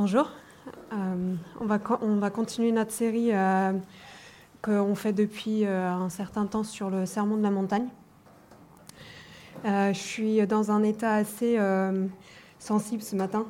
[0.00, 0.30] Bonjour.
[0.92, 3.72] Euh, on, va, on, va, continuer notre série euh,
[4.62, 7.88] qu'on fait depuis euh, un certain temps sur le sermon de la montagne.
[9.64, 11.58] je suis dans un état assez
[12.60, 13.46] sensible ce matin.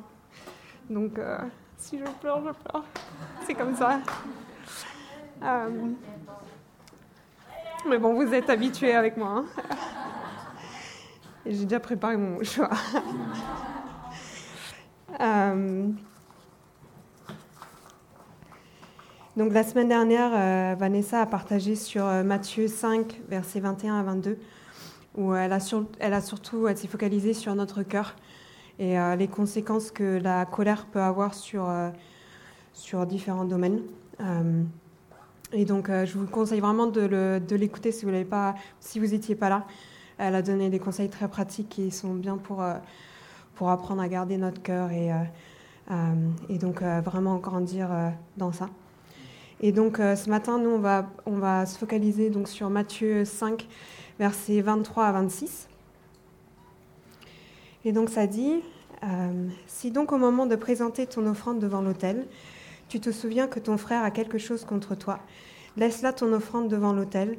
[0.89, 1.21] Donc,
[1.77, 2.83] si je pleure, je pleure.
[3.45, 3.99] C'est comme ça.
[7.87, 9.45] mais bon, vous êtes habitués avec moi.
[9.45, 9.45] Hein.
[11.45, 12.71] J'ai déjà préparé mon choix.
[19.39, 24.03] Donc la semaine dernière, euh, Vanessa a partagé sur euh, Matthieu 5, versets 21 à
[24.03, 24.37] 22,
[25.15, 28.17] où elle a, surtout elle s'est focalisée sur notre cœur
[28.79, 31.71] et euh, les conséquences que la colère peut avoir sur,
[32.73, 33.79] sur différents domaines.
[35.53, 38.55] et donc je vous conseille vraiment de l'écouter si vous n'avez pas,
[38.93, 39.65] n'étiez pas là.
[40.17, 42.61] Elle a donné des conseils très pratiques qui sont bien pour,
[43.55, 45.11] pour apprendre à garder notre cœur et,
[46.49, 47.89] et donc vraiment grandir
[48.35, 48.67] dans ça.
[49.61, 50.69] Et donc euh, ce matin, nous,
[51.25, 53.67] on va, se focaliser sur Matthieu 5,
[54.17, 55.67] versets 23 à 26.
[57.85, 58.61] Et donc ça dit,
[59.03, 62.25] euh, si donc au moment de présenter ton offrande devant l'autel,
[62.87, 65.19] tu te souviens que ton frère a quelque chose contre toi,
[65.77, 67.37] laisse là ton offrande devant l'autel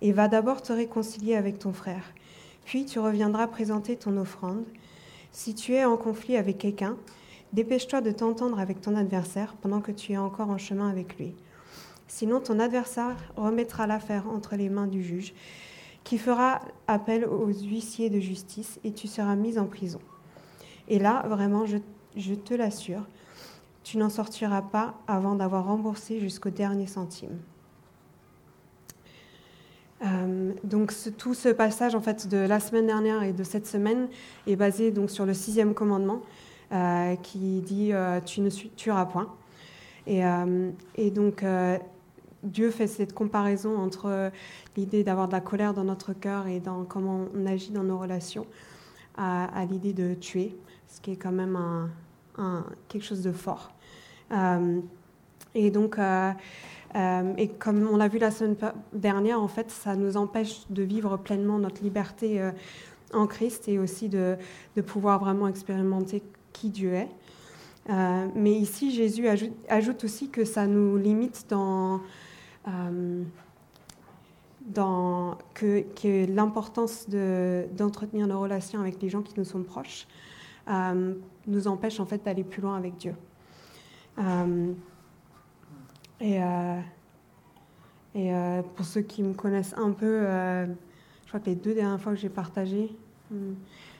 [0.00, 2.12] et va d'abord te réconcilier avec ton frère.
[2.64, 4.64] Puis tu reviendras présenter ton offrande.
[5.30, 6.96] Si tu es en conflit avec quelqu'un,
[7.52, 11.34] dépêche-toi de t'entendre avec ton adversaire pendant que tu es encore en chemin avec lui.
[12.14, 15.32] Sinon, ton adversaire remettra l'affaire entre les mains du juge,
[16.04, 19.98] qui fera appel aux huissiers de justice, et tu seras mis en prison.
[20.88, 23.08] Et là, vraiment, je, te l'assure,
[23.82, 27.38] tu n'en sortiras pas avant d'avoir remboursé jusqu'au dernier centime.
[30.04, 34.08] Euh, donc tout ce passage en fait de la semaine dernière et de cette semaine
[34.48, 36.20] est basé donc sur le sixième commandement
[36.72, 39.34] euh, qui dit euh, tu ne tueras point.
[40.06, 41.44] Et donc
[42.42, 44.30] Dieu fait cette comparaison entre euh,
[44.76, 47.98] l'idée d'avoir de la colère dans notre cœur et dans comment on agit dans nos
[47.98, 48.46] relations
[49.16, 50.56] à, l'idée de tuer,
[50.88, 51.58] ce qui est quand même
[52.88, 53.70] quelque chose de fort.
[54.32, 54.80] Euh,
[55.54, 56.32] et donc, euh,
[57.36, 58.56] et comme on l'a vu la semaine
[58.94, 62.40] dernière, en fait, ça nous empêche de vivre pleinement notre liberté
[63.12, 64.38] en Christ et aussi de,
[64.86, 66.22] pouvoir vraiment expérimenter
[66.54, 67.10] qui Dieu est.
[68.34, 69.26] mais ici, Jésus
[69.68, 72.00] ajoute, aussi que ça nous limite dans
[75.54, 80.06] que, que l'importance d'entretenir nos relations avec les gens qui nous sont proches
[80.68, 81.14] euh,
[81.46, 83.14] nous empêche en fait d'aller plus loin avec Dieu.
[84.18, 84.72] Euh,
[86.20, 86.38] et,
[88.14, 88.32] et
[88.76, 90.20] pour ceux qui me connaissent un peu,
[91.24, 92.94] je crois que les deux dernières fois que j'ai partagé,
[93.30, 93.54] hmm,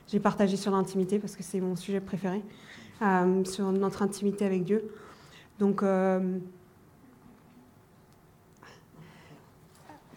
[0.07, 2.43] j'ai partagé sur l'intimité parce que c'est mon sujet préféré,
[3.45, 4.89] sur notre intimité avec Dieu.
[5.59, 5.83] Donc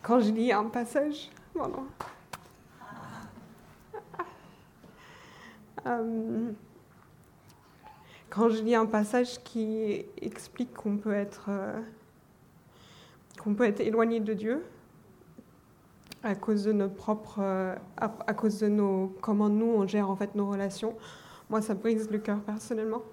[0.05, 1.31] quand je lis un passage.
[5.87, 6.51] Euh,
[8.29, 11.79] quand je lis un passage qui explique qu'on peut être euh,
[13.39, 14.65] qu'on peut être éloigné de Dieu
[16.23, 20.15] à cause de nos propres euh, à, cause de nos comment nous on gère en
[20.15, 20.95] fait nos relations
[21.51, 23.03] moi ça brise le cœur personnellement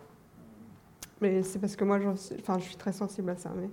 [1.20, 1.98] mais c'est parce que moi
[2.40, 3.68] enfin je suis très sensible à ça mais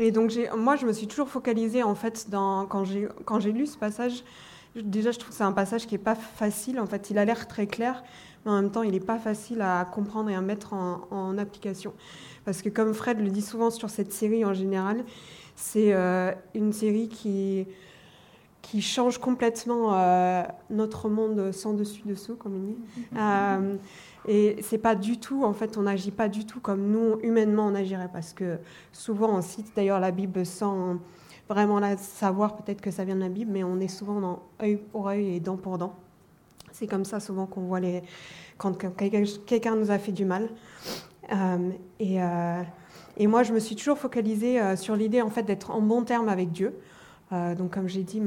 [0.00, 3.76] et donc, moi, je me suis toujours focalisée, en fait, dans, quand j'ai lu ce
[3.76, 4.24] passage,
[4.74, 6.80] déjà, je trouve que c'est un passage qui n'est pas facile.
[6.80, 8.02] En fait, il a l'air très clair,
[8.44, 11.92] mais en même temps, il n'est pas facile à comprendre et à mettre en, application.
[12.46, 15.04] Parce que, comme Fred le dit souvent sur cette série en général,
[15.54, 17.66] c'est euh, une série qui,
[18.62, 22.78] qui change complètement euh, notre monde sans dessus-dessous, comme il dit.
[23.16, 23.76] Euh,
[24.32, 27.66] et c'est pas du tout, en fait, on n'agit pas du tout comme nous, humainement,
[27.66, 28.08] on agirait.
[28.12, 28.60] Parce que
[28.92, 30.98] souvent, on cite d'ailleurs la Bible sans
[31.48, 34.42] vraiment la savoir, peut-être que ça vient de la Bible, mais on est souvent dans
[34.62, 35.96] œil pour œil et dent pour dent.
[36.70, 38.04] C'est comme ça souvent qu'on voit les...
[38.56, 40.48] quand quelqu'un nous a fait du mal.
[41.32, 42.62] Euh, et, euh,
[43.16, 46.04] et, moi, je me suis toujours focalisée euh, sur l'idée en fait d'être en bon
[46.04, 46.72] terme avec Dieu.
[47.32, 48.22] donc, comme j'ai dit,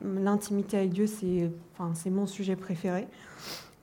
[0.00, 3.08] l'intimité avec Dieu, c'est mon sujet préféré.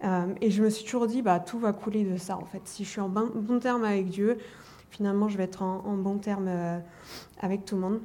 [0.03, 2.61] Euh, et je me suis toujours dit, bah, tout va couler de ça, en fait.
[2.65, 4.37] Si je suis en bon, terme avec Dieu,
[4.91, 6.79] finalement, je vais être en, bon terme euh,
[7.41, 7.99] avec tout le monde.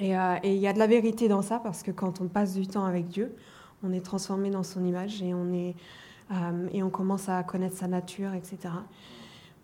[0.00, 2.54] Euh, et il y a de la vérité dans ça, parce que quand on passe
[2.54, 3.34] du temps avec Dieu,
[3.82, 8.56] on est transformé dans son image et on, commence à connaître sa nature, etc.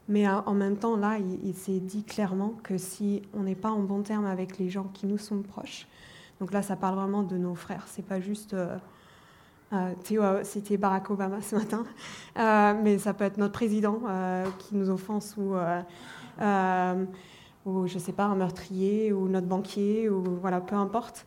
[0.09, 3.81] Mais en même temps, là, il, s'est dit clairement que si on n'est pas en
[3.81, 5.87] bon terme avec les gens qui nous sont proches,
[6.41, 8.55] donc là, ça parle vraiment de nos frères, c'est pas juste
[9.73, 11.85] a cité Barack Obama ce matin,
[12.83, 14.01] mais ça peut être notre président
[14.59, 15.55] qui nous offense ou,
[17.65, 21.25] ou, je sais pas, un meurtrier ou notre banquier, ou voilà, peu importe.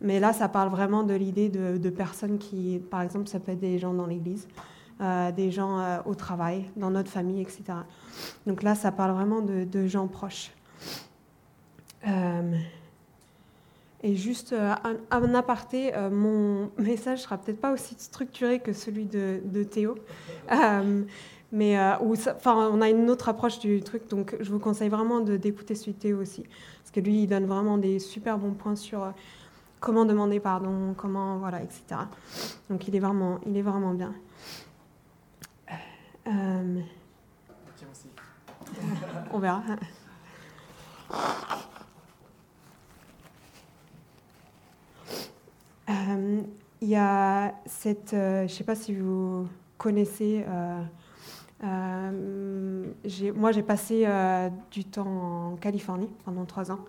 [0.00, 3.60] Mais là, ça parle vraiment de l'idée de, personnes qui, par exemple, ça peut être
[3.60, 4.46] des gens dans l'église,
[5.36, 7.64] des gens au travail, dans notre famille, etc.
[8.46, 10.50] Donc là, ça parle vraiment de, gens proches.
[14.06, 14.72] Et juste euh,
[15.10, 19.96] un, aparté, euh, mon message sera peut-être pas aussi structuré que celui de, Théo.
[20.52, 21.02] Euh,
[21.50, 25.74] mais enfin, on a une autre approche du truc, donc je vous conseille vraiment d'écouter
[25.74, 26.42] celui de Théo aussi.
[26.42, 29.12] Parce que lui, il donne vraiment des super bons points sur
[29.80, 31.82] comment demander pardon, comment, voilà, etc.
[32.70, 34.14] Donc il est vraiment, il est vraiment bien.
[39.32, 39.62] on verra.
[46.80, 49.48] il y a cette, euh, je ne sais pas si vous
[49.78, 50.44] connaissez,
[51.62, 52.92] euh,
[53.34, 54.06] moi j'ai passé
[54.70, 56.80] du temps en Californie pendant trois ans,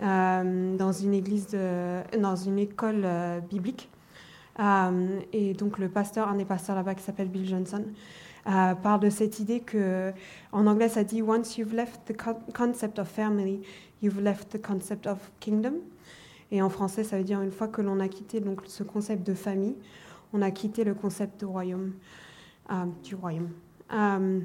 [0.00, 3.06] dans une église, de, dans une école
[3.50, 3.88] biblique.
[5.32, 7.84] et donc le pasteur, un des pasteurs là-bas qui s'appelle Bill Johnson,
[8.44, 10.12] parle de cette idée que,
[10.52, 12.16] en anglais ça dit Once you've left the
[12.52, 13.62] concept of family,
[14.00, 15.74] you've left the concept of kingdom.
[16.50, 19.26] Et en français, ça veut dire une fois que l'on a quitté donc, ce concept
[19.26, 19.76] de famille,
[20.32, 21.92] on a quitté le concept de royaume,
[22.70, 23.50] euh, du royaume.
[23.92, 24.40] Euh,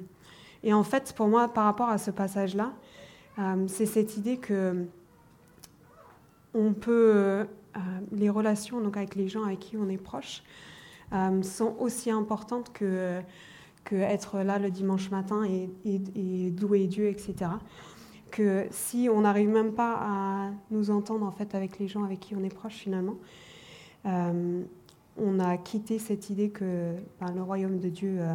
[0.63, 2.73] et en fait, pour moi, par rapport à ce passage-là,
[3.39, 4.85] euh, c'est cette idée que
[6.53, 7.47] on peut,
[8.11, 10.43] les relations donc, avec les gens avec qui on est proche
[11.41, 13.19] sont aussi importantes que,
[13.83, 17.49] que être là le dimanche matin et, et, et louer Dieu, etc
[18.33, 22.19] que si on n'arrive même pas à nous entendre en fait avec les gens avec
[22.19, 23.15] qui on est proche finalement,
[24.07, 24.63] euh,
[25.17, 28.33] on a quitté cette idée que ben, le royaume de Dieu euh,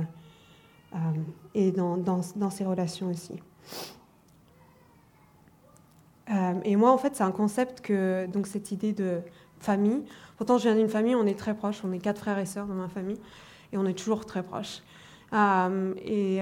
[0.94, 0.98] euh,
[1.56, 3.40] est dans, dans, ces relations aussi.
[6.62, 9.20] et moi, en fait, c'est un concept que, donc cette idée de
[9.58, 10.04] famille,
[10.36, 12.66] pourtant je viens d'une famille, on est très proches, on est quatre frères et sœurs
[12.66, 13.18] dans ma famille,
[13.72, 14.82] et on est toujours très proches.
[15.32, 16.40] et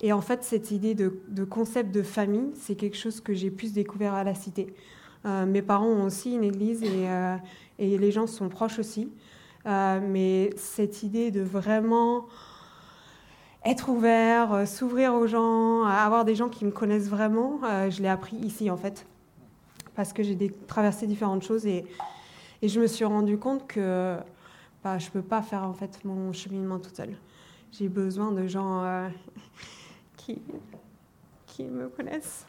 [0.00, 3.72] et en fait, cette idée de, concept de famille, c'est quelque chose que j'ai plus
[3.72, 4.72] découvert à la cité.
[5.26, 7.36] Euh, mes parents ont aussi une église et, euh,
[7.80, 9.10] et les gens sont proches aussi.
[9.66, 12.26] Euh, mais cette idée de vraiment
[13.64, 17.60] être ouvert, s'ouvrir aux gens, avoir des gens qui me connaissent vraiment,
[17.90, 19.04] je l'ai appris ici en fait.
[19.96, 20.36] Parce que j'ai
[20.68, 21.84] traversé différentes choses et,
[22.62, 24.16] et, je me suis rendu compte que
[24.84, 27.16] bah, je ne peux pas faire en fait mon cheminement tout seul.
[27.72, 29.10] J'ai besoin de gens
[31.46, 32.46] qui, me connaissent.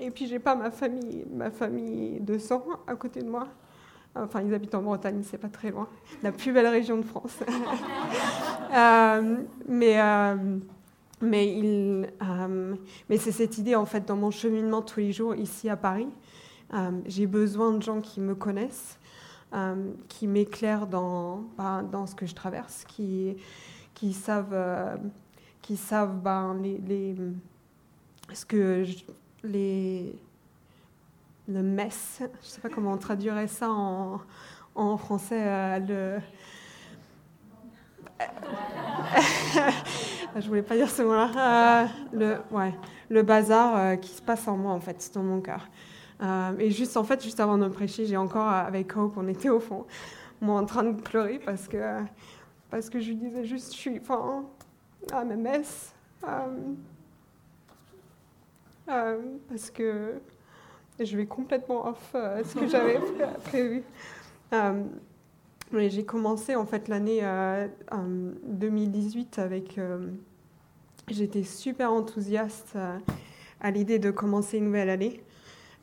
[0.00, 3.48] Et puis j'ai pas ma famille, ma famille de sang à côté de moi.
[4.14, 5.88] Enfin, ils habitent en Bretagne, c'est pas très loin,
[6.22, 7.38] la plus belle région de France.
[8.70, 10.58] Euh, mais euh,
[11.22, 12.74] mais il, euh,
[13.08, 16.08] mais c'est cette idée en fait dans mon cheminement tous les jours ici à Paris.
[17.06, 18.98] j'ai besoin de gens qui me connaissent,
[20.08, 23.38] qui m'éclairent dans bah, dans ce que je traverse, qui
[23.94, 24.54] qui savent
[25.68, 27.14] qui savent ben, les, les,
[28.32, 28.86] ce que
[29.44, 30.14] les
[31.46, 34.18] le mess, je sais pas comment on traduirait ça en,
[34.74, 36.20] en français, euh, le
[40.40, 42.72] je voulais pas dire ce mot-là, euh, le, ouais,
[43.10, 45.68] le bazar euh, qui se passe en moi en fait, dans mon cœur.
[46.58, 49.60] et juste en fait, juste avant de prêcher, j'ai encore avec Hope, on était au
[49.60, 49.84] fond,
[50.40, 52.00] moi en train de pleurer parce que
[52.70, 54.46] parce que je lui disais juste, je suis, enfin,
[55.12, 55.92] à ma messe
[56.26, 56.74] euh,
[58.88, 60.14] euh, parce que
[60.98, 62.98] je vais complètement off euh, ce que j'avais
[63.44, 63.82] prévu.
[65.72, 67.22] j'ai commencé en fait l'année
[67.92, 69.80] 2018 avec.
[71.10, 72.76] J'étais super enthousiaste
[73.60, 75.22] à l'idée de commencer une nouvelle année.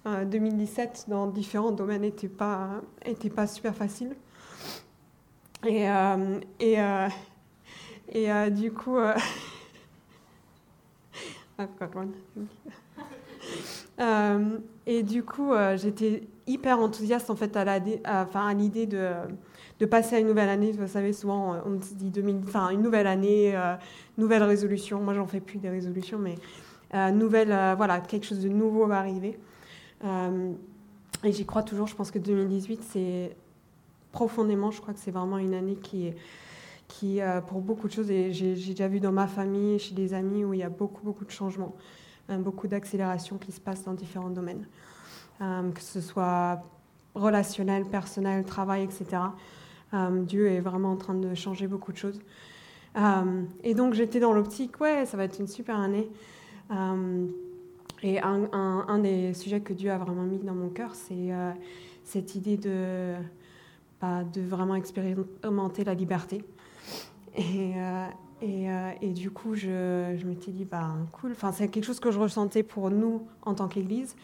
[0.05, 4.15] 2017 dans différents domaines n'était pas, était pas super facile.
[5.65, 5.87] Et,
[6.59, 6.77] et
[8.09, 9.13] et euh, du coup, euh,
[13.99, 17.79] euh, et du coup, j'étais hyper enthousiaste en fait à
[18.53, 20.71] l'idée de, passer à une nouvelle année.
[20.71, 23.57] Vous savez, souvent on se dit 2000, enfin, une nouvelle année,
[24.17, 25.01] nouvelle résolution.
[25.01, 26.35] Moi, j'en fais plus des résolutions, mais
[27.11, 29.39] nouvelle, voilà, quelque chose de nouveau va arriver.
[31.23, 31.87] et j'y crois toujours.
[31.87, 33.35] Je pense que 2018, c'est
[34.11, 36.15] profondément, je crois que c'est vraiment une année qui est
[36.87, 40.13] qui, euh, pour beaucoup de choses, et j'ai déjà vu dans ma famille, chez des
[40.13, 41.75] amis, où il y a beaucoup, beaucoup de changements,
[42.29, 44.65] hein, beaucoup d'accélération qui se passe dans différents domaines.
[45.41, 46.63] Euh, que ce soit
[47.13, 49.21] relationnel, personnel, travail, etc.
[50.23, 52.19] Dieu est vraiment en train de changer beaucoup de choses.
[53.63, 56.09] et donc j'étais dans l'optique, ouais, ça va être une super année.
[58.03, 61.31] et un, un, des sujets que Dieu a vraiment mis dans mon cœur, c'est
[62.03, 63.15] cette idée de,
[64.01, 66.43] bah, de vraiment expérimenter la liberté.
[67.35, 68.05] Et, euh,
[68.43, 71.31] euh, et, du coup, je, je m'étais dit, bah, cool.
[71.31, 74.15] Enfin, c'est quelque chose que je ressentais pour nous en tant qu'Église,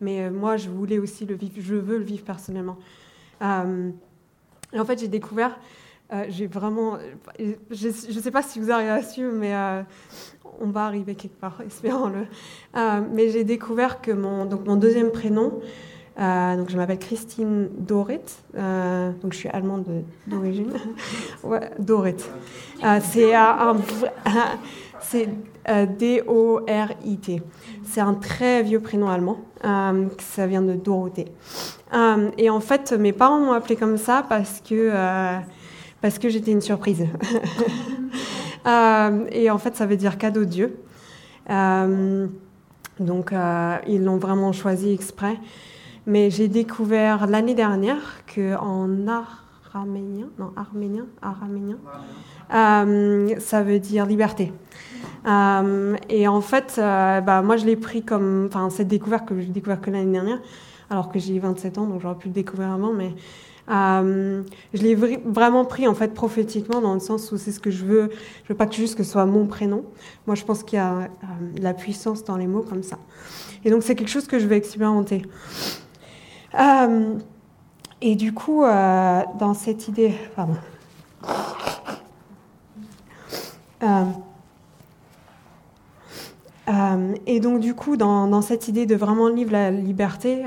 [0.00, 1.54] mais euh, moi, je voulais aussi le vivre.
[1.58, 2.78] Je veux le vivre personnellement.
[3.40, 5.58] et en fait, j'ai découvert,
[6.28, 6.98] j'ai vraiment,
[7.38, 9.52] je ne sais pas si vous arrivez à suivre, mais
[10.60, 12.26] on va arriver quelque part, espérons-le.
[13.12, 15.60] mais j'ai découvert que mon, donc mon deuxième prénom,
[16.18, 18.20] euh, donc je m'appelle Christine Dorit,
[18.56, 20.72] euh, donc je suis allemande d'origine.
[21.42, 22.14] ouais, Dorit.
[22.84, 23.76] Euh, c'est un,
[25.00, 25.28] c'est
[25.98, 27.42] D-O-R-I-T.
[27.84, 29.38] C'est un très vieux prénom allemand.
[30.18, 31.32] ça vient de Dorothée.
[32.38, 34.92] et en fait, mes parents m'ont appelé comme ça parce que
[36.00, 37.06] parce que j'étais une surprise.
[38.66, 40.78] et en fait, ça veut dire cadeau de Dieu.
[43.00, 43.32] donc
[43.88, 45.38] ils l'ont vraiment choisi exprès.
[46.06, 48.90] Mais j'ai découvert l'année dernière qu'en
[49.74, 51.78] araménien, non, arménien, araménien,
[52.52, 54.52] euh, ça veut dire liberté.
[55.26, 59.40] Euh, et en fait, euh, bah, moi, je l'ai pris comme, enfin, cette découverte que
[59.40, 60.40] j'ai découvert que l'année dernière,
[60.90, 63.14] alors que j'ai 27 ans, donc j'aurais pu le découvrir avant, mais
[63.66, 64.42] je
[64.74, 68.10] l'ai vraiment pris en fait prophétiquement dans le sens où c'est ce que je veux.
[68.44, 69.84] Je veux pas que juste que ce soit mon prénom.
[70.26, 71.08] Moi, je pense qu'il y a
[71.56, 72.98] de la puissance dans les mots comme ça.
[73.64, 75.22] Et donc, c'est quelque chose que je vais expérimenter.
[76.58, 77.18] Euh,
[78.00, 80.56] et du coup, euh, dans cette idée, pardon.
[83.82, 84.04] Euh,
[87.26, 90.44] et donc, du coup, dans, dans, cette idée de vraiment vivre la liberté,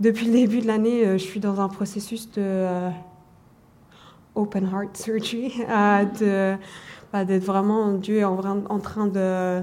[0.00, 2.66] depuis le début de l'année, je suis dans un processus de
[4.34, 5.52] open heart surgery,
[7.12, 9.62] bah, d'être vraiment, Dieu en, en, train de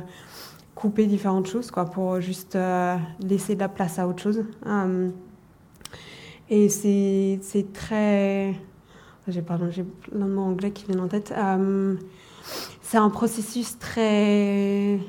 [0.76, 4.44] couper différentes choses quoi, pour juste euh, laisser de la place à autre chose.
[4.68, 5.10] Euh,
[6.50, 7.40] et c'est,
[7.74, 8.54] très.
[9.28, 11.34] J'ai, pardon, j'ai plein de mots anglais qui viennent en tête.
[11.36, 11.96] Euh,
[12.82, 15.00] c'est un processus très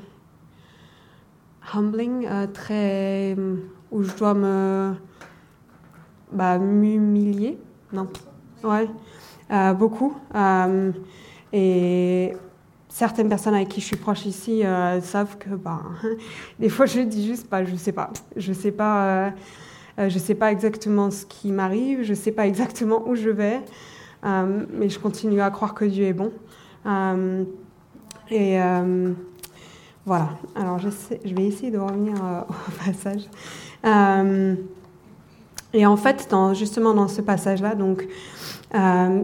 [1.73, 3.35] humbling, très.
[3.91, 4.93] où je dois me.
[6.31, 7.59] Bah, m'humilier.
[7.93, 8.07] Non.
[8.63, 8.89] Ouais.
[9.75, 10.15] beaucoup.
[11.53, 12.33] et
[12.89, 15.81] certaines personnes avec qui je suis proche ici euh, savent que bah,
[16.59, 19.29] des fois je dis juste pas, bah, je sais pas, je sais pas, euh,
[19.99, 23.61] euh, je sais pas exactement ce qui m'arrive, je sais pas exactement où je vais,
[24.23, 26.31] mais je continue à croire que Dieu est bon.
[28.29, 28.57] et
[30.05, 30.29] voilà.
[30.55, 30.87] Alors je,
[31.33, 32.15] vais essayer de revenir
[32.49, 33.23] au passage.
[35.73, 38.07] et en fait, justement dans ce passage-là, donc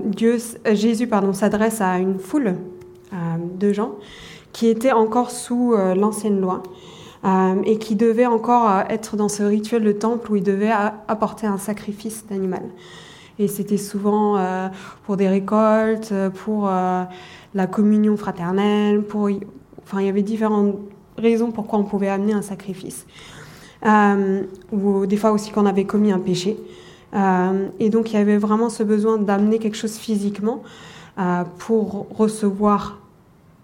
[0.05, 0.37] Dieu,
[0.71, 2.55] Jésus pardon, s'adresse à une foule
[3.39, 3.93] de gens
[4.53, 6.63] qui étaient encore sous euh, l'ancienne loi
[7.25, 10.71] euh, et qui devaient encore être dans ce rituel de temple où ils devaient
[11.07, 12.63] apporter un sacrifice d'animal.
[13.39, 14.37] Et c'était souvent
[15.05, 19.27] pour des récoltes, pour la communion fraternelle, pour...
[19.81, 20.75] Enfin, il y avait différentes
[21.17, 23.07] raisons pourquoi on pouvait amener un sacrifice.
[24.71, 26.59] ou des fois aussi qu'on avait commis un péché.
[27.79, 30.61] et donc il y avait vraiment ce besoin d'amener quelque chose physiquement
[31.57, 32.99] pour recevoir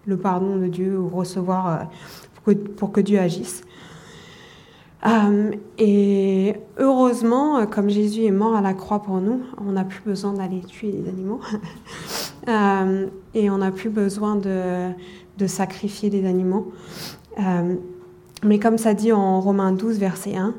[0.06, 1.88] le pardon de Dieu ou recevoir
[2.46, 3.62] euh, pour que, Dieu agisse.
[5.06, 9.84] Euh, et heureusement, euh, comme Jésus est mort à la croix pour nous, on n'a
[9.84, 11.40] plus besoin d'aller tuer les animaux.
[13.34, 14.90] et on n'a plus besoin de,
[15.38, 16.72] de, sacrifier des animaux.
[18.42, 20.54] mais comme ça dit en Romains 12, verset 1,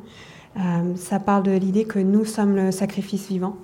[0.95, 3.57] ça parle de l'idée que nous sommes le sacrifice vivant.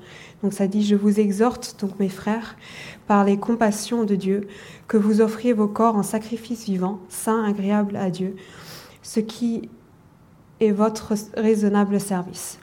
[0.43, 2.55] Donc ça dit, je vous exhorte, donc mes frères,
[3.07, 4.47] par les compassions de Dieu,
[4.87, 8.35] que vous offriez vos corps en sacrifice vivant, saint, agréable à Dieu,
[9.01, 9.69] ce qui
[10.59, 12.59] est votre raisonnable service.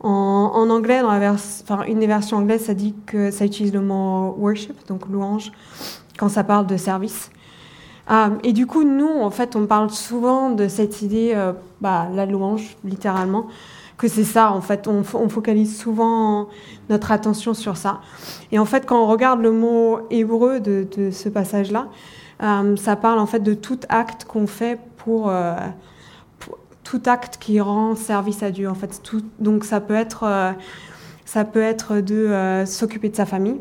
[0.00, 3.80] En, anglais, dans la enfin, une des versions anglaises, ça dit que ça utilise le
[3.80, 5.52] mot worship, donc louange,
[6.18, 7.30] quand ça parle de service.
[8.10, 12.08] Euh, et du coup, nous, en fait, on parle souvent de cette idée, euh, bah,
[12.12, 13.46] la louange, littéralement,
[14.02, 14.88] que c'est ça, en fait.
[14.88, 16.48] On, focalise souvent
[16.90, 18.00] notre attention sur ça.
[18.50, 21.86] Et en fait, quand on regarde le mot hébreu de, ce passage-là,
[22.42, 25.54] euh, ça parle en fait de tout acte qu'on fait pour, euh,
[26.82, 28.68] tout acte qui rend service à Dieu.
[28.68, 30.50] En fait, tout, donc ça peut être euh,
[31.24, 33.58] ça peut être de s'occuper de sa famille,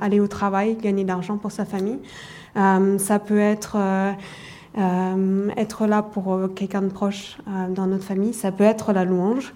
[0.00, 2.00] aller au travail, gagner de l'argent pour sa famille.
[2.56, 3.76] ça peut être
[4.78, 8.92] euh, être là pour euh, quelqu'un de proche euh, dans notre famille, ça peut être
[8.92, 9.52] la louange.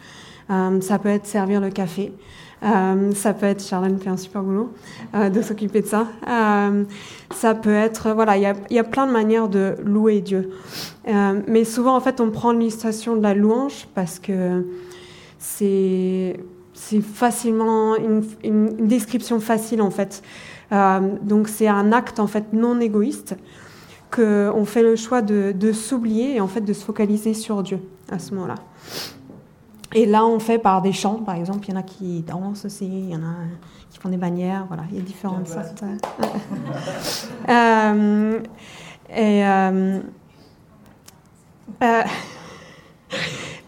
[0.48, 2.12] ça peut être servir le café.
[2.60, 4.72] ça peut être, Charlène fait un super boulot
[5.14, 6.08] de s'occuper de ça.
[7.30, 10.50] ça peut être, voilà, il y a, plein de manières de louer Dieu.
[11.06, 14.66] mais souvent, en fait, on prend l'illustration de la louange parce que
[15.38, 16.36] c'est
[17.14, 20.22] facilement une, une, description facile en fait.
[21.22, 23.36] donc c'est un acte en fait non égoïste
[24.14, 28.18] qu'on fait le choix de, s'oublier et en fait de se focaliser sur Dieu à
[28.18, 28.56] ce moment-là.
[29.94, 31.66] Et là, on fait par des chants, par exemple.
[31.68, 33.34] Il y en a qui dansent aussi, il y en a
[33.90, 34.84] qui font des bannières, voilà.
[34.90, 35.82] Il y a différentes sortes.
[37.48, 38.40] euh,
[39.14, 40.00] et, euh,
[41.82, 42.02] euh,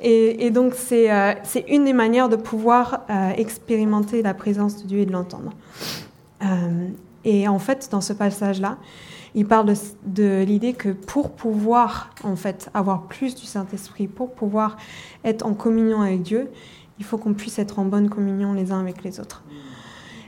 [0.00, 3.02] et, et, donc, euh, c'est une des manières de pouvoir
[3.36, 5.52] expérimenter la présence de Dieu et de l'entendre.
[7.24, 8.78] Et en fait, dans ce passage-là,
[9.34, 9.72] il parle
[10.04, 14.76] de, l'idée que pour pouvoir en fait avoir plus du Saint-Esprit, pour pouvoir
[15.24, 16.50] être en communion avec Dieu,
[16.98, 19.42] il faut qu'on puisse être en bonne communion les uns avec les autres.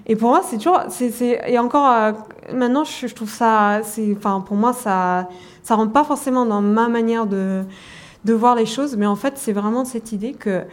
[0.07, 2.13] Et pour moi, c'est toujours, c'est, et encore euh,
[2.53, 5.29] maintenant, je, trouve ça, c'est, enfin, pour moi, ça,
[5.63, 7.65] ça rentre pas forcément dans ma manière de,
[8.25, 10.65] de voir les choses, mais en fait, c'est vraiment cette idée que,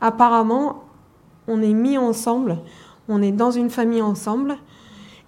[0.00, 0.84] apparemment,
[1.48, 2.58] on est mis ensemble,
[3.08, 4.56] on est dans une famille ensemble,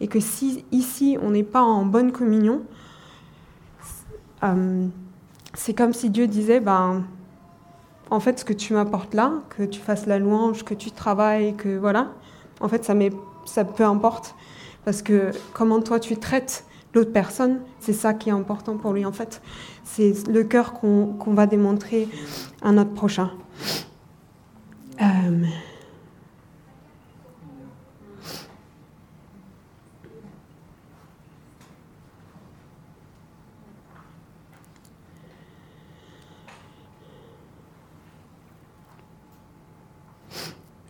[0.00, 2.62] et que si ici on n'est pas en bonne communion,
[4.42, 4.86] euh,
[5.54, 7.04] c'est comme si Dieu disait, ben,
[8.10, 11.54] en fait, ce que tu m'apportes là, que tu fasses la louange, que tu travailles,
[11.56, 12.12] que voilà,
[12.60, 12.94] en fait, ça,
[13.46, 14.34] ça peu importe.
[14.84, 19.04] Parce que comment toi tu traites l'autre personne, c'est ça qui est important pour lui
[19.04, 19.42] en fait.
[19.84, 22.08] C'est le cœur qu'on va démontrer
[22.62, 23.30] à notre prochain.
[25.00, 25.44] Euh,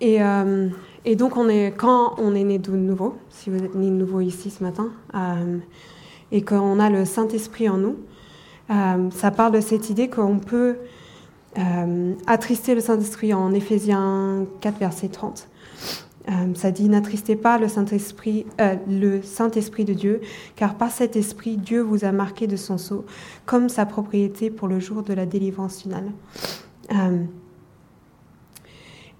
[0.04, 0.68] Euh,
[1.04, 1.34] et, donc,
[1.76, 4.90] quand on est né de nouveau, si vous êtes né de nouveau ici ce matin,
[5.14, 5.58] euh,
[6.32, 7.96] et qu'on a le Saint-Esprit en nous,
[8.70, 10.76] euh, ça parle de cette idée qu'on peut
[12.26, 15.48] attrister le Saint-Esprit en Éphésiens 4, verset 30.
[16.55, 18.44] ça dit N'attristez pas le Saint-Esprit,
[19.22, 20.20] Saint-Esprit de Dieu,
[20.57, 23.05] car par cet esprit, Dieu vous a marqué de son sceau,
[23.46, 26.11] comme sa propriété pour le jour de la délivrance finale.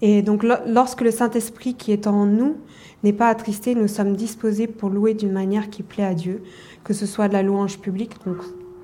[0.03, 2.57] Et donc lorsque le Saint-Esprit qui est en nous
[3.03, 6.43] n'est pas attristé, nous sommes disposés pour louer d'une manière qui plaît à Dieu,
[6.83, 8.39] que ce soit de la louange publique, donc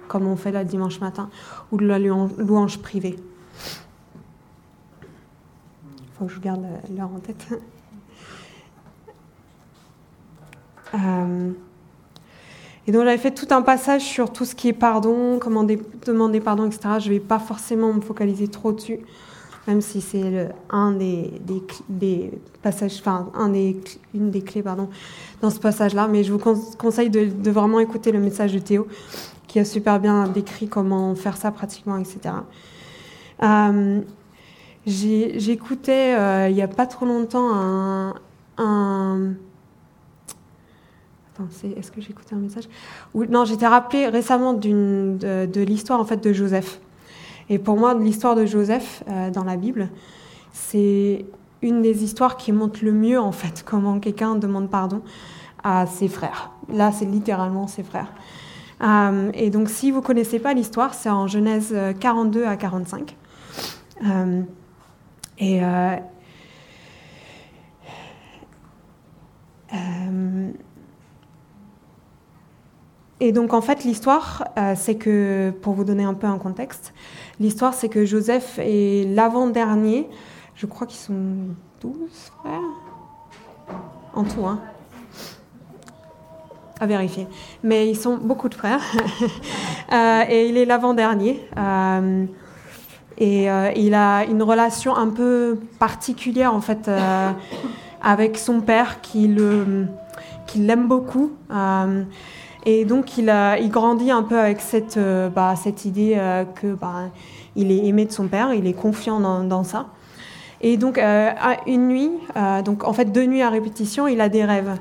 [0.08, 1.30] comme on fait le dimanche matin,
[1.72, 3.16] ou de la louange privée.
[5.98, 6.64] Il faut que je garde
[6.96, 7.46] l'heure en tête.
[10.92, 11.52] Euh,
[12.88, 15.38] et donc j'avais fait tout un passage sur tout ce qui est pardon,
[16.04, 16.94] demander pardon, etc.
[16.98, 18.98] Je ne vais pas forcément me focaliser trop dessus
[19.70, 21.30] même si c'est un des,
[22.60, 23.30] passages, enfin,
[24.12, 24.88] une des clés pardon,
[25.42, 26.08] dans ce passage-là.
[26.08, 26.40] Mais je vous
[26.76, 28.88] conseille de, vraiment écouter le message de Théo,
[29.46, 32.34] qui a super bien décrit comment faire ça pratiquement, etc.
[33.42, 34.00] Euh,
[34.86, 38.14] J'écoutais euh, il n'y a pas trop longtemps un.
[38.58, 39.34] un
[41.76, 42.64] est-ce que j'ai écouté un message?
[43.14, 46.80] Non, j'étais rappelé récemment de, de l'histoire en fait de Joseph.
[47.50, 49.90] Et pour moi, l'histoire de Joseph euh, dans la Bible,
[50.52, 51.26] c'est
[51.62, 55.02] une des histoires qui montre le mieux, en fait, comment quelqu'un demande pardon
[55.62, 56.52] à ses frères.
[56.72, 58.12] Là, c'est littéralement ses frères.
[58.82, 63.16] Euh, et donc, si vous ne connaissez pas l'histoire, c'est en Genèse 42 à 45.
[64.06, 64.42] Euh,
[65.38, 65.60] et.
[73.20, 74.44] Et donc en fait l'histoire,
[74.76, 76.92] c'est que, pour vous donner un peu un contexte,
[77.40, 80.06] L'histoire, c'est que Joseph est l'avant-dernier.
[80.54, 81.94] Je crois qu'ils sont 12
[82.38, 83.76] frères.
[84.12, 84.60] En tout, hein.
[86.78, 87.26] À vérifier.
[87.62, 88.82] Mais ils sont beaucoup de frères.
[89.92, 91.44] Euh, et il est l'avant-dernier.
[91.58, 92.24] Euh,
[93.18, 96.88] et euh, il a une relation un peu particulière, en fait,
[98.00, 101.32] avec son père qui l'aime beaucoup.
[102.66, 103.26] Et donc, il,
[103.70, 107.08] grandit un peu avec cette, euh, bah, idée euh, que bah,
[107.56, 109.86] il est aimé de son père, il est confiant dans, ça.
[110.60, 111.30] Et donc, euh,
[111.66, 112.10] une nuit,
[112.64, 114.76] donc en fait deux nuits à répétition, il a des rêves.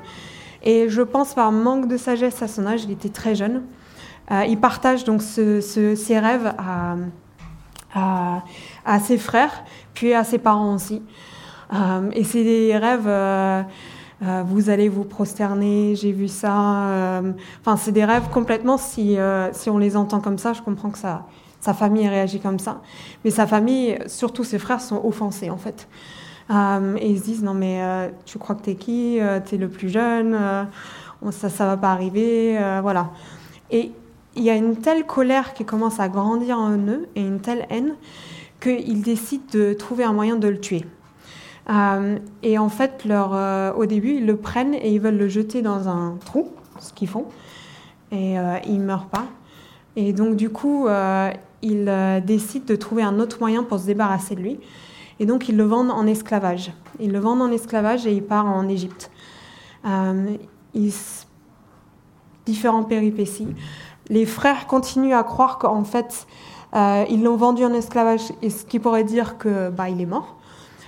[0.62, 3.62] Et je pense par manque de sagesse à son âge, il était très jeune,
[4.46, 6.52] il partage donc ce, ses rêves
[7.94, 9.64] à, ses frères,
[9.94, 11.00] puis à ses parents aussi.
[12.12, 13.08] et c'est des rêves
[14.20, 16.88] vous allez vous prosterner, j'ai vu ça.
[16.88, 20.60] Euh, enfin, c'est des rêves complètement, si, euh, si on les entend comme ça, je
[20.60, 21.26] comprends que ça,
[21.60, 22.82] sa famille réagit comme ça.
[23.24, 25.88] Mais sa famille, surtout ses frères, sont offensés en fait.
[26.50, 29.68] Euh, et ils se disent non mais euh, tu crois que t'es qui T'es le
[29.68, 30.36] plus jeune
[31.30, 33.10] Ça ça va pas arriver voilà.
[33.70, 33.92] Et
[34.36, 37.66] il y a une telle colère qui commence à grandir en eux et une telle
[37.70, 37.94] haine
[38.60, 40.84] qu'ils décident de trouver un moyen de le tuer.
[42.42, 45.88] Et en fait, leur, au début, ils le prennent et ils veulent le jeter dans
[45.88, 46.48] un trou,
[46.80, 47.26] ce qu'ils font,
[48.10, 48.34] et
[48.66, 49.26] il meurt pas.
[49.96, 51.30] Et donc, du coup, euh,
[51.62, 54.60] ils euh, décident de trouver un autre moyen pour se débarrasser de lui.
[55.18, 56.72] Et donc, ils le vendent en esclavage.
[56.98, 59.10] Ils le vendent en esclavage et il part en Égypte.
[59.86, 60.36] Euh,
[62.46, 63.48] Différents péripéties.
[64.08, 66.26] Les frères continuent à croire qu'en fait,
[66.74, 70.39] euh, ils l'ont vendu en esclavage, ce qui pourrait dire que bah, est mort.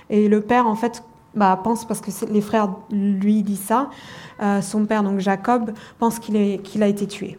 [0.09, 1.03] Et le père, en fait,
[1.35, 3.89] bah, pense, parce que les frères lui disent ça,
[4.61, 7.37] son père, donc Jacob, pense qu'il a été tué.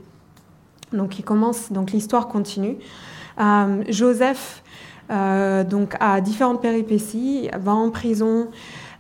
[0.95, 2.77] Donc il commence, donc l'histoire continue.
[3.41, 4.63] Euh, Joseph
[5.11, 8.49] euh, donc a différentes péripéties, va en prison.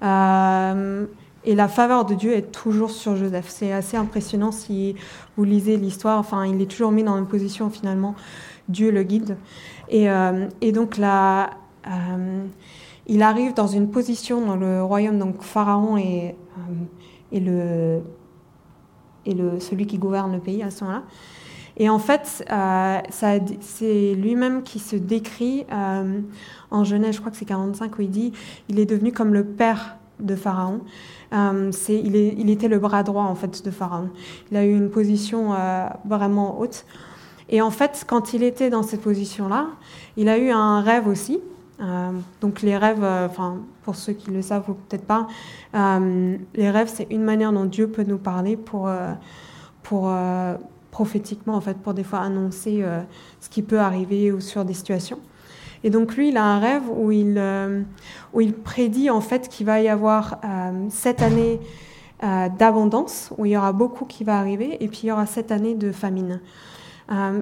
[0.02, 1.06] Euh,
[1.44, 3.46] et la faveur de Dieu est toujours sur Joseph.
[3.48, 4.96] C'est assez impressionnant si
[5.36, 6.18] vous lisez l'histoire.
[6.18, 8.14] Enfin, il est toujours mis dans une position finalement,
[8.68, 9.36] Dieu le guide.
[9.90, 10.06] Et,
[10.62, 11.50] et donc là,
[13.06, 16.36] il arrive dans une position dans le royaume, donc Pharaon est,
[17.32, 18.00] le,
[19.26, 21.04] et le, celui qui gouverne le pays à ce moment-là.
[21.76, 26.20] Et en fait, euh, c'est lui-même qui se décrit euh,
[26.70, 28.32] en Genèse, je crois que c'est 45, où il dit
[28.68, 30.80] il est devenu comme le père de Pharaon.
[31.32, 34.10] Euh, il, est, il, était le bras droit en fait de Pharaon.
[34.52, 35.54] Il a eu une position
[36.04, 36.84] vraiment haute.
[37.48, 39.66] Et en fait, quand il était dans cette position-là,
[40.16, 41.40] il a eu un rêve aussi.
[42.40, 45.26] Donc les rêves, enfin pour ceux qui le savent ou peut-être pas,
[45.74, 48.88] les rêves c'est une manière dont Dieu peut nous parler pour
[49.82, 50.10] pour
[50.94, 53.00] prophétiquement, en fait, pour des fois annoncer euh,
[53.40, 55.18] ce qui peut arriver ou sur des situations.
[55.82, 57.82] Et donc lui, il a un rêve où il, euh,
[58.32, 61.60] où il prédit en fait qu'il va y avoir euh, cette année
[62.58, 65.52] d'abondance, où il y aura beaucoup qui va arriver, et puis il y aura cette
[65.52, 66.40] année de famine.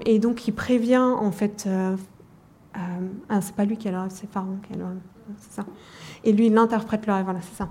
[0.06, 1.68] et donc il prévient en fait...
[2.74, 5.00] ah, c'est pas lui qui a le rêve, c'est Pharaon qui a le rêve.
[5.38, 5.66] C'est ça.
[6.24, 7.68] Et lui, il interprète le rêve, voilà, c'est ça.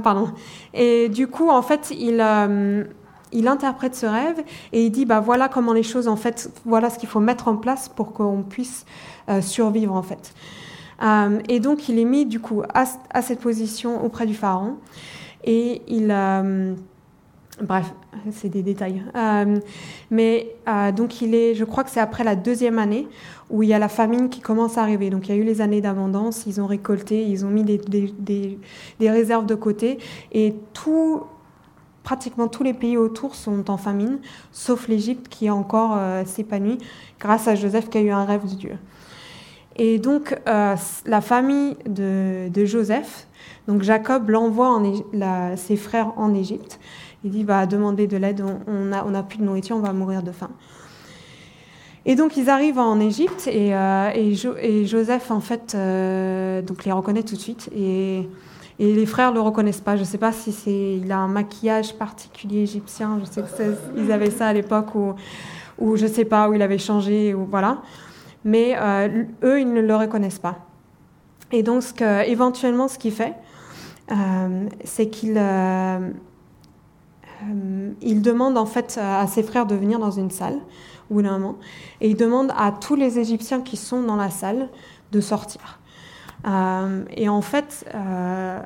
[0.00, 0.28] pardon.
[0.74, 2.20] Et du coup, en fait, il
[3.32, 4.42] il interprète ce rêve
[4.72, 7.48] et il dit bah voilà comment les choses en fait voilà ce qu'il faut mettre
[7.48, 8.84] en place pour qu'on puisse
[9.28, 10.34] euh, survivre en fait
[11.02, 14.76] euh, et donc il est mis du coup à, cette position auprès du pharaon
[15.44, 16.74] et il euh,
[17.62, 17.92] bref
[18.32, 19.02] c'est des détails
[20.10, 20.54] mais
[20.96, 23.06] donc il est je crois que c'est après la deuxième année
[23.50, 25.44] où il y a la famine qui commence à arriver donc il y a eu
[25.44, 28.58] les années d'abondance ils ont récolté ils ont mis des,
[29.00, 29.98] réserves de côté
[30.32, 31.22] et tout
[32.02, 34.18] pratiquement tous les pays autour sont en famine,
[34.52, 36.78] sauf l'Égypte qui encore euh, s'épanouit
[37.18, 38.78] grâce à Joseph qui a eu un rêve de Dieu.
[39.76, 43.28] Et donc euh, la famille de, Joseph,
[43.68, 44.82] donc Jacob l'envoie
[45.56, 46.80] ses frères en Égypte.
[47.22, 49.92] Il dit va demander de l'aide, on n'a on a plus de nourriture, on va
[49.92, 50.50] mourir de faim.
[52.06, 55.76] Et donc ils arrivent en Égypte et, euh, Joseph en fait
[56.66, 58.28] donc les reconnaît tout de suite et
[58.78, 59.96] les frères le reconnaissent pas.
[59.96, 63.20] Je sais pas si c'est il a un maquillage particulier égyptien.
[63.20, 63.42] Je sais
[63.94, 64.94] qu'ils avaient ça à l'époque
[65.78, 67.82] où je sais pas où il avait changé ou voilà.
[68.44, 70.58] Mais euh, eux, ils ne le reconnaissent pas.
[71.52, 73.34] Et donc, que, éventuellement, ce qu'il fait,
[74.10, 76.10] euh, c'est qu'il euh,
[78.00, 80.58] il demande en fait à ses frères de venir dans une salle
[82.00, 84.68] et il demande à tous les Égyptiens qui sont dans la salle
[85.12, 85.80] de sortir.
[86.46, 88.60] Euh, et en fait, euh,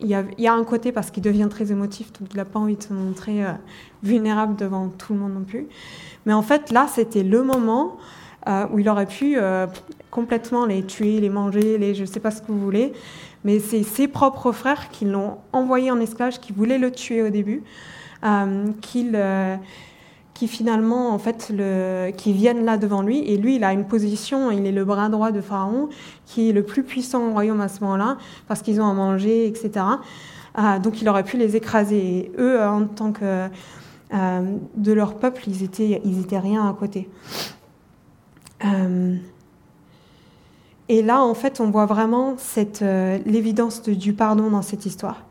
[0.00, 2.76] il y, a, un côté parce qu'il devient très émotif, donc il n'a pas envie
[2.76, 3.52] de se montrer euh,
[4.02, 5.68] vulnérable devant tout le monde non plus.
[6.26, 7.96] Mais en fait, là, c'était le moment
[8.72, 9.38] où il aurait pu
[10.10, 12.92] complètement les tuer, les manger, les je ne sais pas ce que vous voulez.
[13.44, 17.30] Mais c'est ses propres frères qui l'ont envoyé en esclavage, qui voulaient le tuer au
[17.30, 17.62] début,
[18.80, 19.16] qu'il
[20.48, 23.18] finalement, en fait, le, qui viennent là devant lui.
[23.20, 25.88] Et lui, il a une position, il est le bras droit de Pharaon,
[26.26, 29.46] qui est le plus puissant au royaume à ce moment-là, parce qu'ils ont à manger,
[29.46, 29.84] etc.
[30.58, 31.98] Euh, donc il aurait pu les écraser.
[31.98, 33.48] Et eux, en tant que
[34.14, 37.08] euh, de leur peuple, ils étaient, ils étaient rien à côté.
[38.64, 39.16] Euh,
[40.88, 42.84] et là, en fait, on voit vraiment cette,
[43.24, 45.24] l'évidence du pardon dans cette histoire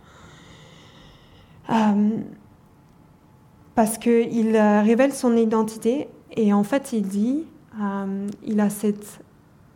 [3.76, 7.46] parce qu'il euh, révèle son identité et en fait il dit,
[7.82, 9.20] euh, il a cette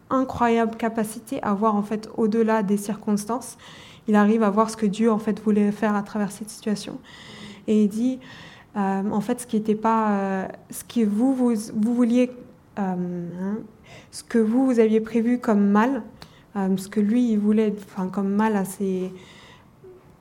[0.10, 3.58] incroyable capacité à voir en fait au-delà des circonstances.
[4.08, 6.99] Il arrive à voir ce que Dieu en fait voulait faire à travers cette situation.
[7.67, 8.19] Et il dit,
[8.75, 12.29] euh, en fait, ce qui n'était pas, ce que vous, vous, vous vouliez
[12.77, 12.97] hein,
[14.12, 16.03] ce que vous, vous aviez prévu comme mal,
[16.53, 19.12] ce que lui, il voulait, enfin, comme mal à ses,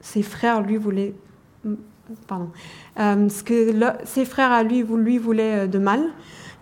[0.00, 1.14] ses frères, lui voulait,
[2.26, 2.50] pardon,
[2.96, 3.72] ce que
[4.04, 6.02] ses frères à lui, lui voulaient de mal,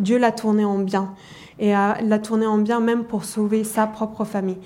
[0.01, 1.15] Dieu l'a tourné en bien
[1.59, 4.59] et l'a tourné en bien même pour sauver sa propre famille.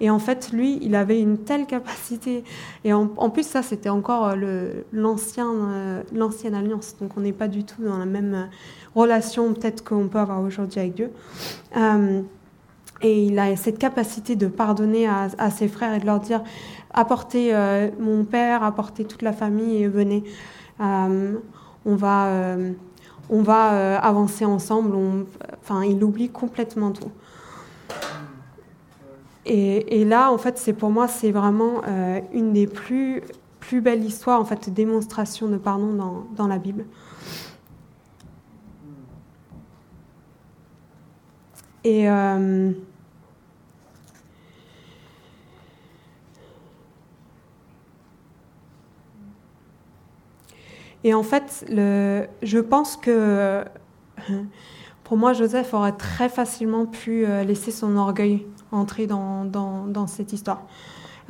[0.00, 2.44] Et en fait, lui, il avait une telle capacité.
[2.84, 6.96] Et en, plus, ça, c'était encore euh, l'ancien, euh, l'ancienne alliance.
[7.00, 8.44] Donc, on n'est pas du tout dans la même euh,
[8.94, 11.10] relation peut-être qu'on peut avoir aujourd'hui avec Dieu.
[13.02, 16.42] et il a cette capacité de pardonner à, ses frères et de leur dire
[16.94, 17.52] apportez
[17.98, 20.24] mon père, apportez toute la famille et venez.
[20.80, 22.56] on va
[23.30, 24.96] on va euh, avancer ensemble.
[25.60, 27.10] enfin, il oublie complètement tout.
[29.46, 33.22] Et, là, en fait, c'est pour moi, c'est vraiment euh, une des plus,
[33.60, 36.86] plus belles histoires, en fait, démonstration de pardon dans, dans la Bible.
[41.86, 42.08] Et
[51.04, 53.62] Et en fait, je pense que
[55.04, 60.62] pour moi, Joseph aurait très facilement pu euh, laisser son orgueil entrer dans, cette histoire.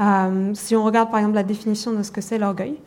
[0.01, 2.79] Euh, si on regarde par exemple la définition de ce que c'est l'orgueil,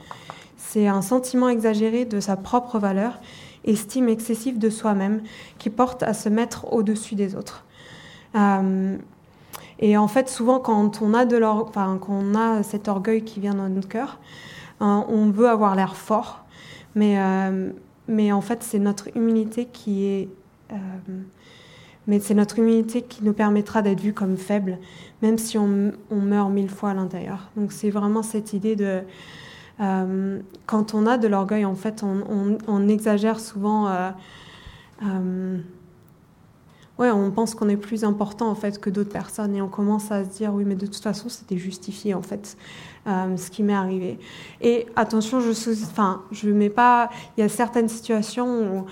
[0.56, 3.20] c'est un sentiment exagéré de sa propre valeur,
[3.66, 5.22] estime excessive de soi-même,
[5.60, 7.66] qui porte à se mettre au-dessus des autres.
[8.36, 8.98] Euh,
[9.80, 13.42] et en fait, souvent, quand on a, de enfin, quand on a cet orgueil qui
[13.42, 14.20] vient dans notre cœur,
[14.80, 16.46] on veut avoir l'air fort,
[16.98, 17.70] mais, euh,
[18.08, 20.30] mais en fait, c'est notre humilité qui est.
[20.72, 20.76] Euh,
[22.08, 24.78] mais c'est notre humilité qui nous permettra d'être vus comme faibles,
[25.22, 27.52] même si on, on meurt mille fois à l'intérieur.
[27.56, 29.02] Donc c'est vraiment cette idée de.
[29.80, 33.88] Euh, quand on a de l'orgueil, en fait, on, on, on exagère souvent.
[37.00, 40.12] Ouais, on pense qu'on est plus important en fait que d'autres personnes et on commence
[40.12, 42.58] à se dire oui, mais de toute façon, c'était justifié en fait.
[43.08, 44.20] Euh, ce qui m'est arrivé.
[44.60, 45.52] Et attention, je
[45.86, 47.10] enfin, je mets pas.
[47.38, 48.86] Il y a certaines situations où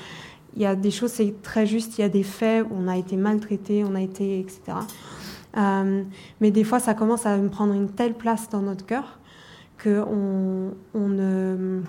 [0.55, 1.97] il y a des choses, c'est très juste.
[1.97, 4.77] Il y a des faits où on a été maltraité, on a été, etc.
[5.57, 6.03] Euh,
[6.39, 9.19] mais des fois, ça commence à prendre une telle place dans notre cœur
[9.77, 11.81] que on, on ne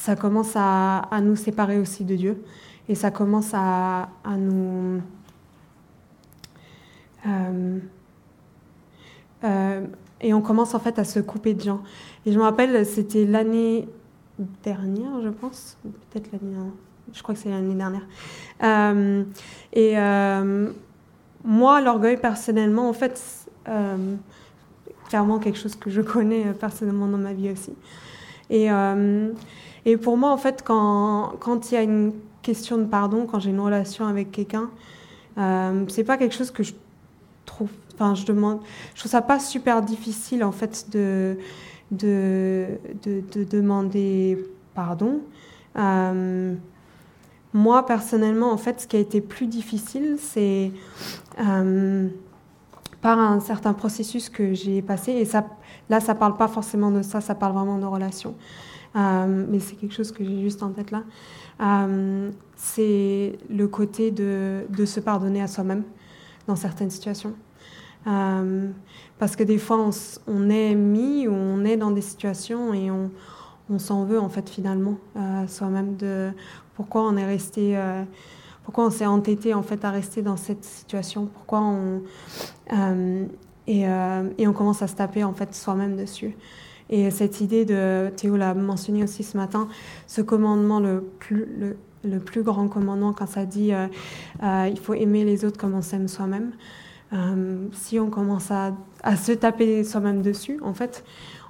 [0.00, 2.42] ça commence à, nous séparer aussi de Dieu
[2.88, 4.08] et ça commence à,
[4.38, 5.02] nous
[7.26, 7.78] euh,
[9.44, 9.86] euh,
[10.22, 11.82] et on commence en fait à se couper de gens.
[12.24, 13.88] Et je me rappelle, c'était l'année
[14.62, 16.56] dernière, je pense, peut-être l'année,
[17.12, 18.06] je crois que c'est l'année dernière.
[18.62, 19.22] Euh,
[19.74, 20.70] et euh,
[21.44, 23.22] moi, l'orgueil personnellement, en fait,
[25.10, 27.74] clairement quelque chose que je connais personnellement dans ma vie aussi.
[28.48, 28.70] Et,
[29.86, 31.32] et pour moi, en fait, quand,
[31.70, 32.12] il y a une
[32.42, 34.70] question de pardon, quand j'ai une relation avec quelqu'un,
[35.88, 36.74] c'est pas quelque chose que je
[37.46, 38.60] trouve Enfin, je demande,
[38.94, 41.36] je trouve ça pas super difficile en fait de
[41.90, 44.38] de, de, demander
[44.74, 45.20] pardon.
[45.76, 46.54] Euh,
[47.52, 50.72] moi personnellement, en fait, ce qui a été plus difficile, c'est
[51.40, 52.08] euh,
[53.02, 55.12] par un certain processus que j'ai passé.
[55.12, 55.44] Et ça,
[55.90, 58.34] là, ça parle pas forcément de ça, ça parle vraiment de relations.
[58.96, 61.04] Euh, mais c'est quelque chose que j'ai juste en tête là.
[62.56, 65.84] c'est le côté de, se pardonner à soi-même
[66.46, 67.34] dans certaines situations.
[68.06, 68.70] Euh,
[69.18, 69.90] parce que des fois,
[70.26, 73.10] on, est mis ou on est dans des situations et on,
[73.78, 76.32] s'en veut en fait finalement euh, soi-même de
[76.74, 78.02] pourquoi on est resté, euh,
[78.64, 82.02] pourquoi on s'est entêté en fait à rester dans cette situation, pourquoi on
[83.66, 86.36] et, et, on commence à se taper en fait soi-même dessus.
[86.90, 89.68] Et cette idée de Théo l'a mentionné aussi ce matin,
[90.06, 91.46] ce commandement le plus
[92.02, 93.72] le, plus grand commandement quand ça dit
[94.42, 96.52] il faut aimer les autres comme on s'aime soi-même.
[97.12, 98.72] Euh, si on commence à,
[99.16, 101.04] se taper soi-même dessus, en fait,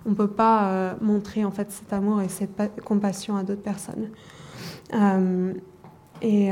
[0.07, 2.51] on ne peut pas euh, montrer en fait cet amour et cette
[2.85, 4.09] compassion à d'autres personnes.
[4.95, 5.53] Euh,
[6.23, 6.51] et,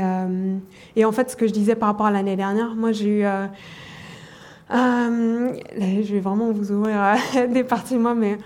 [0.95, 3.25] et, en fait, ce que je disais par rapport à l'année dernière, moi j'ai eu.
[4.71, 7.15] je vais vraiment vous ouvrir
[7.53, 8.37] des parties moi, mais.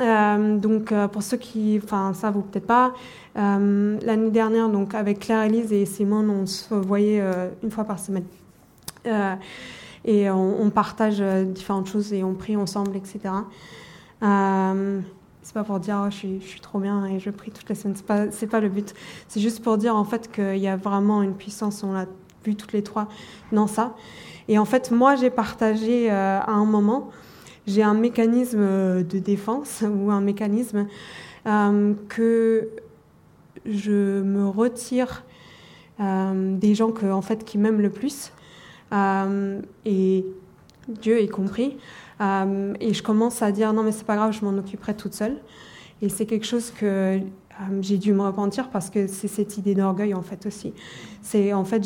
[0.00, 2.94] Donc, pour ceux qui, enfin, ça vous peut-être pas,
[3.34, 7.22] l'année dernière, donc avec Claire Elise et Simone, on se voyait
[7.62, 8.24] une fois par semaine.
[9.06, 9.34] Euh,
[10.04, 13.20] et on, partage euh, différentes choses et on prie ensemble, etc.
[14.22, 15.00] Euh,
[15.42, 17.68] c'est pas pour dire oh, je, suis, je, suis, trop bien et je prie toutes
[17.68, 17.96] les semaines.
[17.96, 18.94] C'est pas c'est pas le but.
[19.28, 21.82] C'est juste pour dire en fait qu'il y a vraiment une puissance.
[21.82, 22.06] On l'a
[22.46, 23.08] vu toutes les trois
[23.52, 23.94] dans ça.
[24.48, 27.10] Et en fait, moi, j'ai partagé à un moment,
[27.66, 30.86] j'ai un mécanisme de défense ou un mécanisme
[32.08, 32.68] que
[33.66, 35.24] je me retire
[35.98, 38.32] des gens que, en fait, qui m'aiment le plus.
[39.84, 40.26] et
[40.88, 41.76] Dieu est compris.
[42.20, 45.36] et je commence à dire non mais c'est pas grave, je m'en occuperai toute seule.
[46.02, 47.20] Et c'est quelque chose que
[47.80, 50.72] j'ai dû me repentir parce que c'est cette idée d'orgueil en fait aussi.
[51.22, 51.84] C'est en fait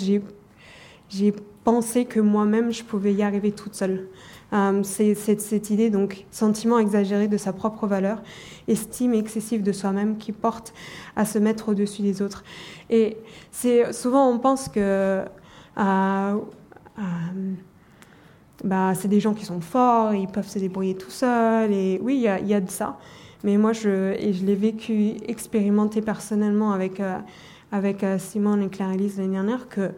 [1.08, 1.34] j'ai
[1.64, 4.06] pensé que moi-même je pouvais y arriver toute seule.
[4.52, 8.22] Euh, c'est cette, idée, donc, sentiment exagéré de sa propre valeur,
[8.68, 10.72] estime excessive de soi-même qui porte
[11.16, 12.44] à se mettre au-dessus des autres.
[12.88, 13.16] Et
[13.50, 15.24] c'est souvent on pense que euh,
[16.98, 17.52] euh,
[18.62, 22.16] bah, c'est des gens qui sont forts, ils peuvent se débrouiller tout seuls, et oui,
[22.16, 22.98] il y, a de ça.
[23.42, 27.02] Mais moi, je l'ai vécu, expérimenté personnellement avec,
[27.72, 29.90] avec Simone et Claire-Élise l'année dernière, que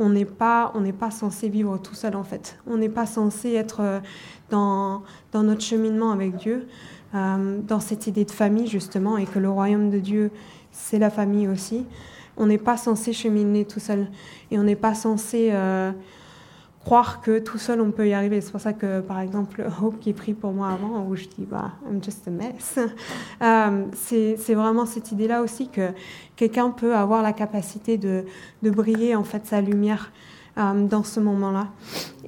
[0.00, 0.72] on n'est pas,
[1.10, 2.58] censé vivre tout seul en fait.
[2.66, 4.00] On n'est pas censé être euh,
[4.48, 6.66] dans, dans notre cheminement avec Dieu,
[7.14, 10.30] euh, dans cette idée de famille justement, et que le royaume de Dieu,
[10.72, 11.84] c'est la famille aussi.
[12.38, 14.08] On n'est pas censé cheminer tout seul,
[14.50, 15.92] et on n'est pas censé euh,
[16.84, 18.40] croire que tout seul on peut y arriver.
[18.40, 21.46] C'est pour ça que, par exemple, Hope qui prie pour moi avant, où je dis,
[21.48, 22.78] bah, I'm just a mess,
[23.42, 25.90] euh, c'est vraiment cette idée-là aussi que
[26.36, 28.24] quelqu'un peut avoir la capacité de,
[28.62, 30.10] de, briller en fait sa lumière
[30.58, 31.68] euh, dans ce moment-là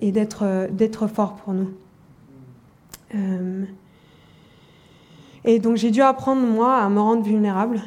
[0.00, 1.70] et d'être d'être fort pour nous.
[3.14, 3.64] Euh,
[5.44, 7.80] et donc j'ai dû apprendre moi à me rendre vulnérable.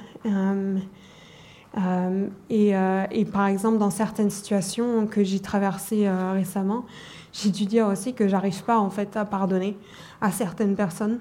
[1.77, 6.85] Euh, euh, et, par exemple, dans certaines situations que j'ai traversées euh, récemment,
[7.33, 9.77] j'ai dû dire aussi que j'arrive pas en fait à pardonner
[10.21, 11.19] à certaines personnes,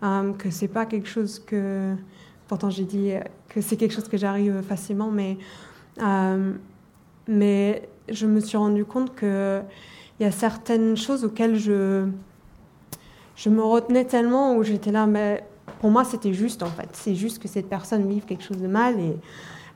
[0.00, 1.96] que c'est pas quelque chose que,
[2.46, 3.10] pourtant j'ai dit
[3.48, 5.36] que c'est quelque chose que j'arrive facilement, mais
[7.26, 9.60] mais je me suis rendu compte que
[10.20, 12.06] il y a certaines choses auxquelles je
[13.34, 15.42] je me retenais tellement où j'étais là, mais
[15.80, 18.68] pour moi c'était juste en fait, c'est juste que cette personne vive quelque chose de
[18.68, 19.16] mal et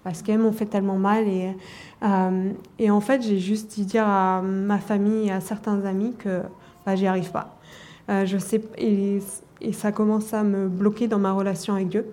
[0.05, 1.29] parce qu'elles m'ont fait tellement mal.
[1.29, 1.55] Et,
[2.03, 6.15] euh, et en fait, j'ai juste dit dire à ma famille et à certains amis
[6.19, 6.43] que
[6.85, 7.57] bah, j'y arrive pas.
[8.11, 9.21] Euh, je sais, et,
[9.73, 12.07] ça commence à me bloquer dans ma relation avec Dieu.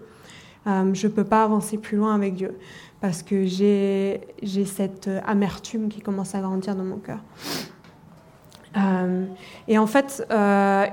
[0.67, 2.55] Euh, je ne peux pas avancer plus loin avec Dieu
[3.01, 4.21] parce que j'ai
[4.65, 7.19] cette amertume qui commence à grandir dans mon cœur.
[9.67, 10.27] et en fait,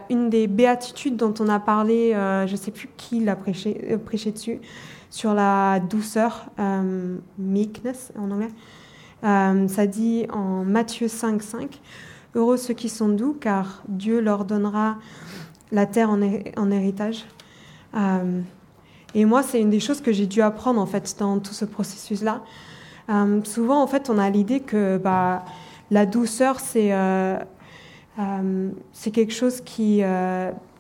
[0.09, 2.13] une des béatitudes dont on a parlé,
[2.47, 4.61] je ne sais plus qui l'a prêché, prêché dessus,
[5.17, 8.51] sur la douceur, euh, meekness en anglais.
[9.25, 11.81] Euh, ça dit en Matthieu 5, 5,
[12.35, 14.99] Heureux ceux qui sont doux, car Dieu leur donnera
[15.73, 16.21] la terre en,
[16.71, 17.25] héritage.
[17.95, 18.43] Euh,
[19.15, 21.65] et moi, c'est une des choses que j'ai dû apprendre en fait dans tout ce
[21.65, 22.43] processus-là.
[23.45, 25.47] souvent, en fait, on a l'idée que bah,
[25.91, 26.91] la douceur, c'est
[29.15, 30.03] quelque chose qui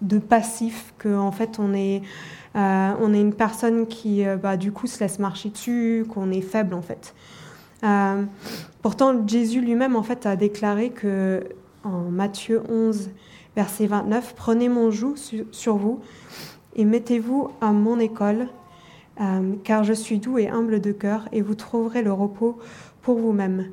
[0.02, 2.02] de passif, que en fait, on est
[2.56, 6.30] euh, on est une personne qui, euh, bah, du coup, se laisse marcher dessus, qu'on
[6.30, 7.14] est faible, en fait.
[7.84, 8.22] Euh,
[8.82, 11.44] pourtant, Jésus lui-même, en fait, a déclaré que,
[11.84, 13.10] en Matthieu 11,
[13.54, 15.14] verset 29, Prenez mon joug
[15.52, 16.00] sur vous
[16.74, 18.48] et mettez-vous à mon école,
[19.64, 22.58] car je suis doux et humble de cœur, et vous trouverez le repos
[23.00, 23.66] pour vous-même.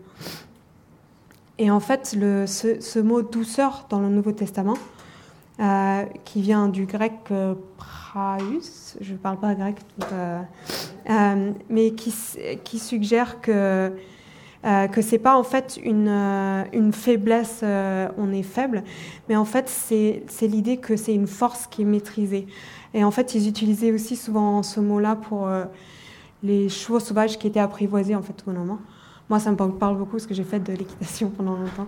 [1.58, 4.78] Et en fait, ce, mot douceur dans le Nouveau Testament,
[5.58, 7.32] qui vient du grec
[9.02, 9.76] je ne parle pas grec,
[10.12, 10.42] euh,
[11.10, 13.92] euh, mais qui, suggère que
[14.66, 18.84] euh, que c'est pas en fait une, euh, une faiblesse, on est faible,
[19.28, 22.48] mais en fait c'est l'idée que c'est une force qui est maîtrisée.
[22.96, 25.50] Et en fait, ils utilisaient aussi souvent ce mot-là pour
[26.44, 28.78] les chevaux sauvages qui étaient apprivoisés en fait au moment.
[29.30, 31.88] Moi, ça me parle beaucoup parce que j'ai fait de l'équitation pendant longtemps.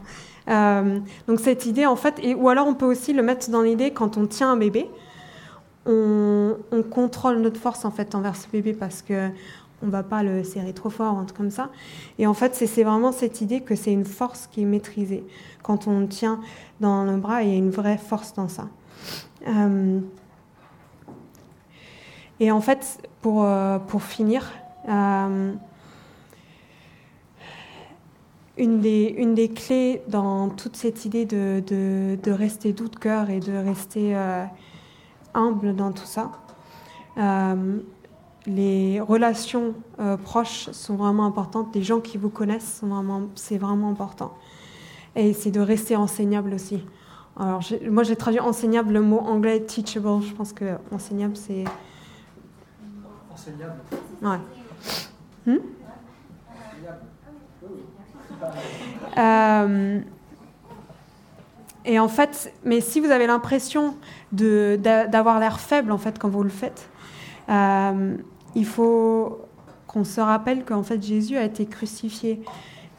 [1.27, 4.17] donc cette idée en fait, ou alors on peut aussi le mettre dans l'idée quand
[4.17, 4.89] on tient un bébé
[5.85, 6.55] on,
[6.89, 9.29] contrôle notre force en fait envers ce bébé parce que
[9.83, 11.69] on va pas le serrer trop fort un truc comme ça.
[12.17, 15.23] Et en fait, c'est vraiment cette idée que c'est une force qui est maîtrisée.
[15.63, 16.39] Quand on tient
[16.79, 18.67] dans le bras, il y a une vraie force dans ça.
[19.47, 19.99] Euh,
[22.39, 24.49] et en fait, pour, euh, finir,
[24.89, 25.53] euh,
[28.57, 32.95] une, des, une des clés dans toute cette idée de, de, de rester doux de
[32.95, 34.15] cœur et de rester
[35.35, 36.31] humble dans tout ça.
[37.17, 37.79] Euh,
[38.47, 41.73] les relations euh, proches sont vraiment importantes.
[41.75, 44.33] Les gens qui vous connaissent, sont vraiment, c'est vraiment important.
[45.15, 46.83] Et c'est de rester enseignable aussi.
[47.37, 50.21] Alors, moi, j'ai traduit enseignable le mot anglais teachable.
[50.21, 51.63] Je pense que enseignable, c'est.
[53.33, 53.79] Enseignable.
[54.21, 54.39] Ouais.
[55.45, 55.57] Hmm?
[59.17, 59.99] Euh,
[61.85, 63.95] et en fait, mais si vous avez l'impression
[64.31, 66.89] d'avoir l'air faible en fait quand vous le faites,
[67.49, 68.17] euh,
[68.55, 69.41] il faut
[69.87, 72.41] qu'on se rappelle qu'en fait Jésus a été crucifié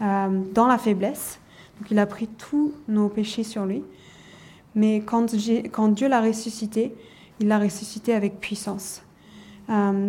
[0.00, 1.40] euh, dans la faiblesse.
[1.78, 3.82] Donc il a pris tous nos péchés sur lui.
[4.74, 5.34] Mais quand,
[5.72, 6.94] quand Dieu l'a ressuscité,
[7.40, 9.02] il l'a ressuscité avec puissance.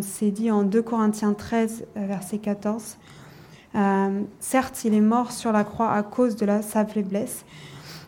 [0.02, 2.98] C'est dit en 2 Corinthiens 13, verset 14.
[3.78, 7.46] Euh, certes, il est mort sur la croix à cause de sa faiblesse,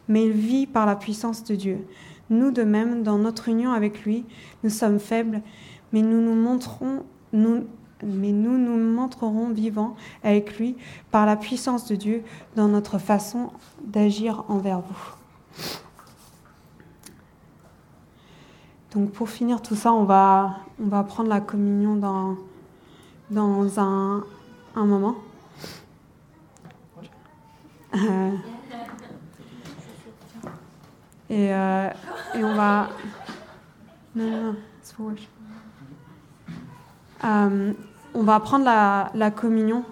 [0.08, 1.86] mais il vit par la puissance de Dieu.
[2.30, 4.26] Nous de même, dans notre union avec lui,
[4.64, 5.42] nous sommes faibles,
[5.94, 7.66] mais nous nous,
[8.04, 10.76] mais nous nous montrerons vivants avec lui
[11.12, 12.24] par la puissance de Dieu
[12.56, 13.52] dans notre façon
[13.84, 15.16] d'agir envers vous.
[18.94, 22.38] Donc pour finir tout ça, on va, on va prendre la communion dans,
[23.30, 24.24] dans un,
[24.76, 25.16] un moment.
[27.96, 28.32] Euh,
[31.30, 31.90] et, euh,
[32.36, 32.90] et, on va.
[34.16, 34.56] Non, non,
[37.24, 37.74] euh,
[38.14, 39.84] on va prendre la, communion.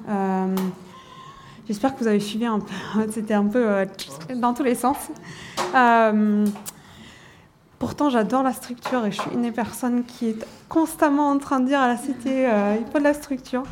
[1.67, 3.07] J'espère que vous avez suivi un peu.
[3.11, 3.85] C'était un peu
[4.35, 4.97] dans tous les sens.
[7.79, 11.59] pourtant, j'adore la structure et je suis une des personnes qui est constamment en train
[11.59, 13.63] de dire à la cité il faut de la structure.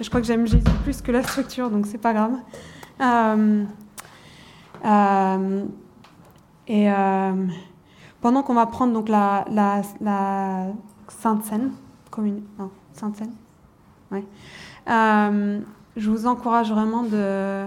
[0.00, 2.32] Je crois que j'aime Jésus plus que la structure, donc c'est pas grave.
[3.02, 3.64] Euh,
[4.84, 5.64] euh,
[6.68, 7.46] et euh,
[8.20, 10.66] pendant qu'on va prendre donc la, la, la
[11.08, 11.72] Sainte Seine,
[12.16, 13.32] non, Sainte Seine,
[14.12, 14.24] ouais.
[15.96, 17.66] je vous encourage vraiment de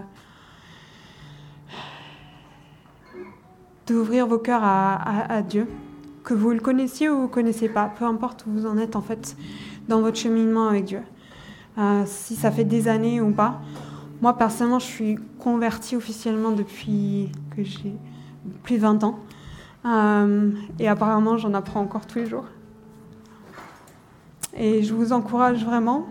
[3.87, 5.67] d'ouvrir vos cœurs à, Dieu,
[6.23, 8.95] que vous le connaissiez ou vous ne connaissez pas, peu importe où vous en êtes
[8.95, 9.37] en fait
[9.87, 11.01] dans votre cheminement avec Dieu.
[12.05, 13.61] Si ça fait des années ou pas,
[14.21, 17.93] moi, personnellement, je suis convertie officiellement depuis que j'ai
[18.63, 19.19] plus de 20 ans.
[19.85, 22.45] Euh, et apparemment, j'en apprends encore tous les jours.
[24.55, 26.07] Et je vous encourage vraiment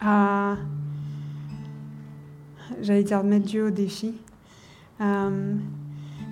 [0.00, 0.56] à,
[2.80, 4.14] j'allais dire, mettre Dieu au défi.
[5.00, 5.54] Euh,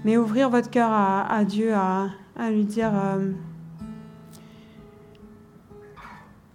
[0.05, 2.11] mais ouvrir votre cœur à, Dieu, à,
[2.51, 3.33] lui dire, euh,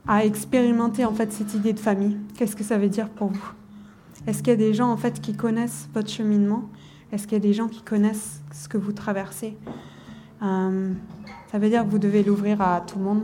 [0.08, 2.18] à expérimenter en fait cette idée de famille.
[2.36, 3.59] Qu'est-ce que ça veut dire pour vous?
[4.30, 6.70] Est-ce qu'il y a des gens en fait qui connaissent votre cheminement?
[7.12, 9.58] Est-ce qu'il y a des gens qui connaissent ce que vous traversez?
[10.44, 10.94] Euh,
[11.52, 13.24] Ça veut dire que vous devez l'ouvrir à tout le monde.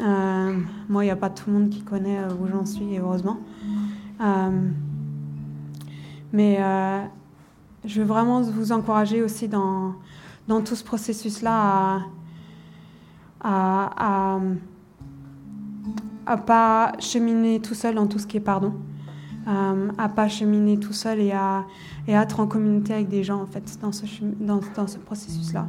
[0.00, 0.58] Euh,
[0.88, 3.38] moi, il n'y a pas tout le monde qui connaît où j'en suis, heureusement.
[4.20, 4.70] Euh,
[6.32, 6.58] mais
[7.84, 9.94] je veux vraiment vous encourager aussi dans,
[10.48, 12.00] tout ce processus-là
[13.40, 14.40] à, à,
[16.26, 18.74] à, pas cheminer tout seul dans tout ce qui est pardon.
[19.48, 21.64] Euh, à pas cheminer tout seul et à,
[22.06, 24.04] et à être en communauté avec des gens en fait dans ce,
[24.40, 25.66] dans, ce processus-là.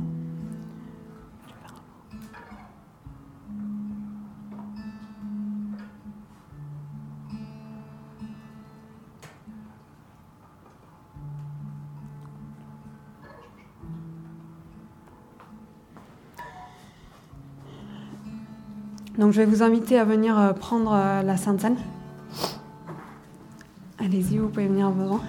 [19.17, 21.77] Donc je vais vous inviter à venir euh, prendre euh, la Sainte Seine.
[24.01, 25.19] Allez-y, vous pouvez venir devant.
[25.19, 25.21] Donc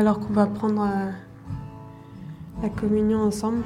[0.00, 1.10] alors qu'on va prendre euh,
[2.62, 3.64] la communion ensemble,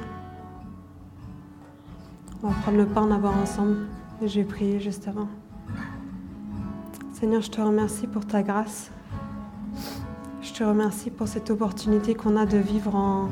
[2.43, 3.87] on va prendre le pain d'abord ensemble
[4.21, 5.29] et je vais prier juste avant.
[7.13, 8.91] Seigneur, je te remercie pour ta grâce.
[10.41, 13.29] Je te remercie pour cette opportunité qu'on a de vivre en,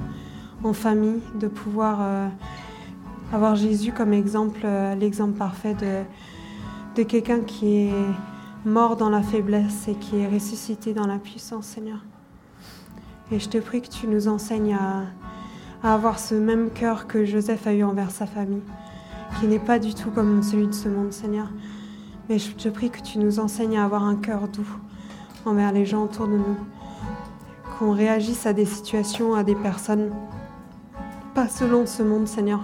[0.72, 2.30] famille, de pouvoir euh,
[3.34, 5.76] avoir Jésus comme exemple, euh, l'exemple parfait
[6.96, 7.94] de quelqu'un qui est
[8.64, 12.00] mort dans la faiblesse et qui est ressuscité dans la puissance, Seigneur.
[13.34, 15.06] Et je te prie que tu nous enseignes à,
[15.82, 18.62] avoir ce même cœur que Joseph a eu envers sa famille,
[19.40, 21.48] qui n'est pas du tout comme celui de ce monde, Seigneur.
[22.30, 24.68] Mais je te prie que tu nous enseignes à avoir un cœur doux
[25.48, 26.58] envers les gens autour de nous,
[27.80, 30.12] qu'on réagisse à des situations, à des personnes,
[31.34, 32.62] pas selon ce monde, Seigneur,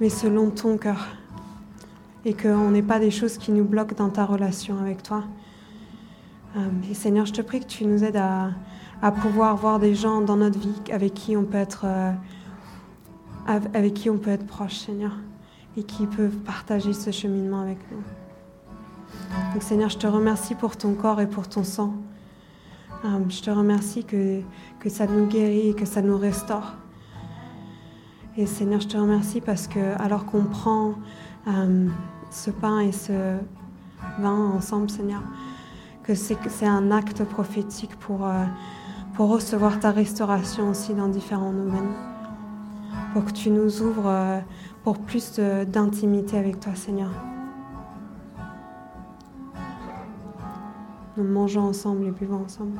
[0.00, 1.06] mais selon ton cœur.
[2.24, 5.24] Et qu'on n'ait pas des choses qui nous bloquent dans ta relation avec toi.
[6.56, 6.60] Euh,
[6.90, 8.52] et Seigneur, je te prie que tu nous aides à,
[9.02, 12.12] à pouvoir voir des gens dans notre vie avec qui on peut être, euh,
[13.46, 15.12] avec qui on peut être proche, Seigneur,
[15.76, 18.02] et qui peuvent partager ce cheminement avec nous.
[19.52, 21.94] Donc Seigneur, je te remercie pour ton corps et pour ton sang.
[23.04, 24.40] Euh, je te remercie que,
[24.80, 26.74] que ça nous guérit et que ça nous restaure.
[28.38, 30.94] Et Seigneur, je te remercie parce que alors qu'on prend
[31.48, 31.88] euh,
[32.30, 33.36] ce pain et ce
[34.18, 35.22] vin ensemble, Seigneur,
[36.02, 38.28] que c'est un acte prophétique pour,
[39.16, 41.94] pour recevoir ta restauration aussi dans différents domaines.
[43.14, 44.40] Pour que tu nous ouvres euh,
[44.84, 47.10] pour plus d'intimité avec toi, Seigneur.
[51.16, 52.78] Nous mangeons ensemble et buvons ensemble.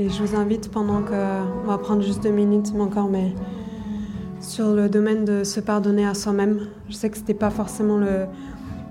[0.00, 3.34] Et je vous invite pendant que, on va prendre juste deux minutes, mais encore, mais
[4.40, 6.68] sur le domaine de se pardonner à soi-même.
[6.88, 8.24] Je sais que ce n'était pas forcément le,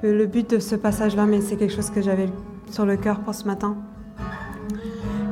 [0.04, 2.30] le, but de ce passage-là, mais c'est quelque chose que j'avais
[2.70, 3.76] sur le cœur pour ce matin.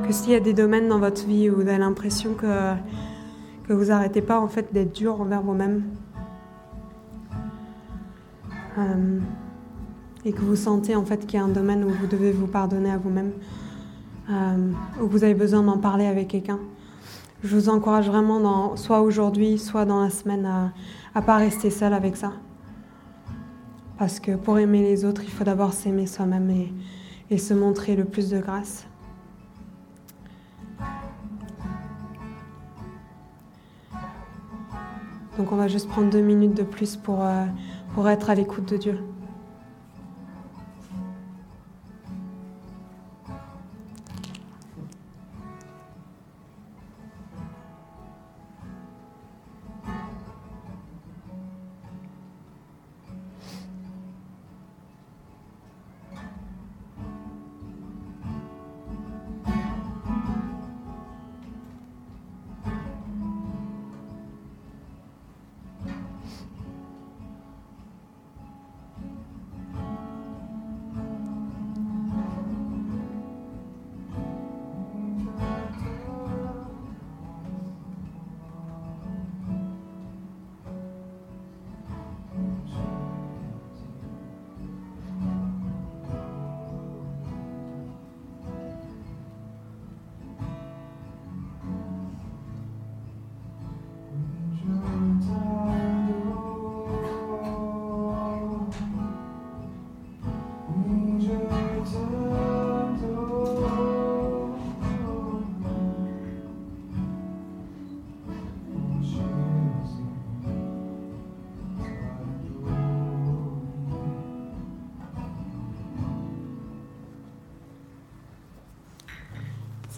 [0.04, 2.72] Que s'il y a des domaines dans votre vie où vous avez l'impression que,
[3.68, 5.84] que vous n'arrêtez pas en fait d'être dur envers vous-même,
[8.78, 9.20] euh,
[10.24, 12.48] et que vous sentez en fait qu'il y a un domaine où vous devez vous
[12.48, 13.30] pardonner à vous-même,
[14.30, 16.58] euh, ou vous avez besoin d'en parler avec quelqu'un,
[17.42, 20.72] je vous encourage vraiment, dans, soit aujourd'hui, soit dans la semaine, à
[21.20, 22.32] ne pas rester seul avec ça.
[23.96, 26.72] Parce que pour aimer les autres, il faut d'abord s'aimer soi-même et,
[27.30, 28.86] et, se montrer le plus de grâce.
[35.36, 37.46] Donc on va juste prendre deux minutes de plus pour, euh,
[37.94, 38.98] pour être à l'écoute de Dieu.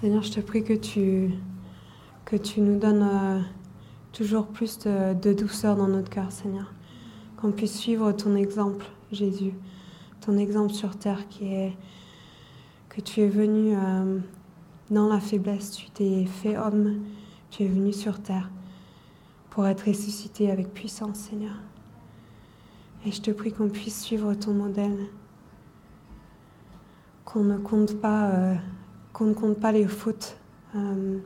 [0.01, 1.31] Seigneur, je te prie que tu,
[2.25, 3.41] que tu nous donnes euh,
[4.15, 6.73] toujours plus de, douceur dans notre cœur, Seigneur.
[7.37, 9.53] Qu'on puisse suivre ton exemple, Jésus,
[10.23, 11.77] ton exemple sur terre qui est
[12.89, 14.19] que tu es venu euh,
[14.91, 17.03] dans la faiblesse, tu t'es fait homme,
[17.51, 18.49] tu es venu sur terre
[19.51, 21.57] pour être ressuscité avec puissance, Seigneur.
[23.05, 24.97] Et je te prie qu'on puisse suivre ton modèle,
[27.27, 28.55] qu'on ne compte pas euh,
[29.13, 30.37] qu'on ne compte pas les fautes
[30.77, 31.19] euh,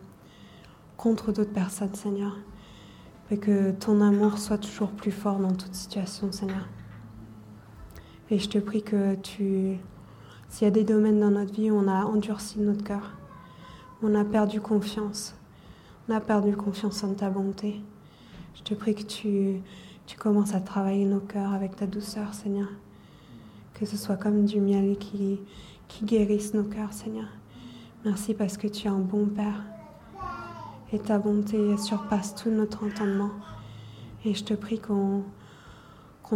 [0.96, 2.36] contre d'autres personnes, Seigneur.
[3.30, 6.68] et que ton amour soit toujours plus fort dans toute situation, Seigneur.
[8.30, 9.78] Et je te prie que tu,
[10.48, 13.12] s'il y a des domaines dans notre vie où on a endurci notre cœur,
[14.02, 15.34] on a perdu confiance,
[16.08, 17.80] on a perdu confiance en ta bonté,
[18.54, 19.60] je te prie que tu,
[20.06, 22.68] tu commences à travailler nos cœurs avec ta douceur, Seigneur.
[23.74, 25.40] Que ce soit comme du miel qui,
[25.88, 27.26] qui guérisse nos cœurs, Seigneur.
[28.04, 29.62] Merci parce que tu es un bon Père.
[30.92, 33.30] Et ta bonté surpasse tout notre entendement.
[34.26, 35.24] Et je te prie qu'on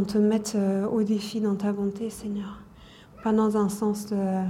[0.07, 2.61] te mette euh, au défi dans ta bonté, Seigneur.
[3.23, 4.45] Pas dans un sens de...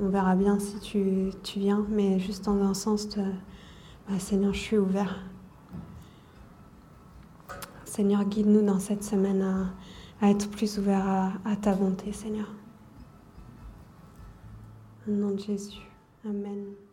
[0.00, 3.22] On verra bien si tu, tu viens, mais juste dans un sens de...
[4.08, 5.18] Bah, Seigneur, je suis ouvert.
[7.84, 12.50] Seigneur, guide-nous dans cette semaine à, à être plus ouvert à, à ta bonté, Seigneur.
[15.06, 15.87] Au nom de Jésus.
[16.28, 16.87] Amen.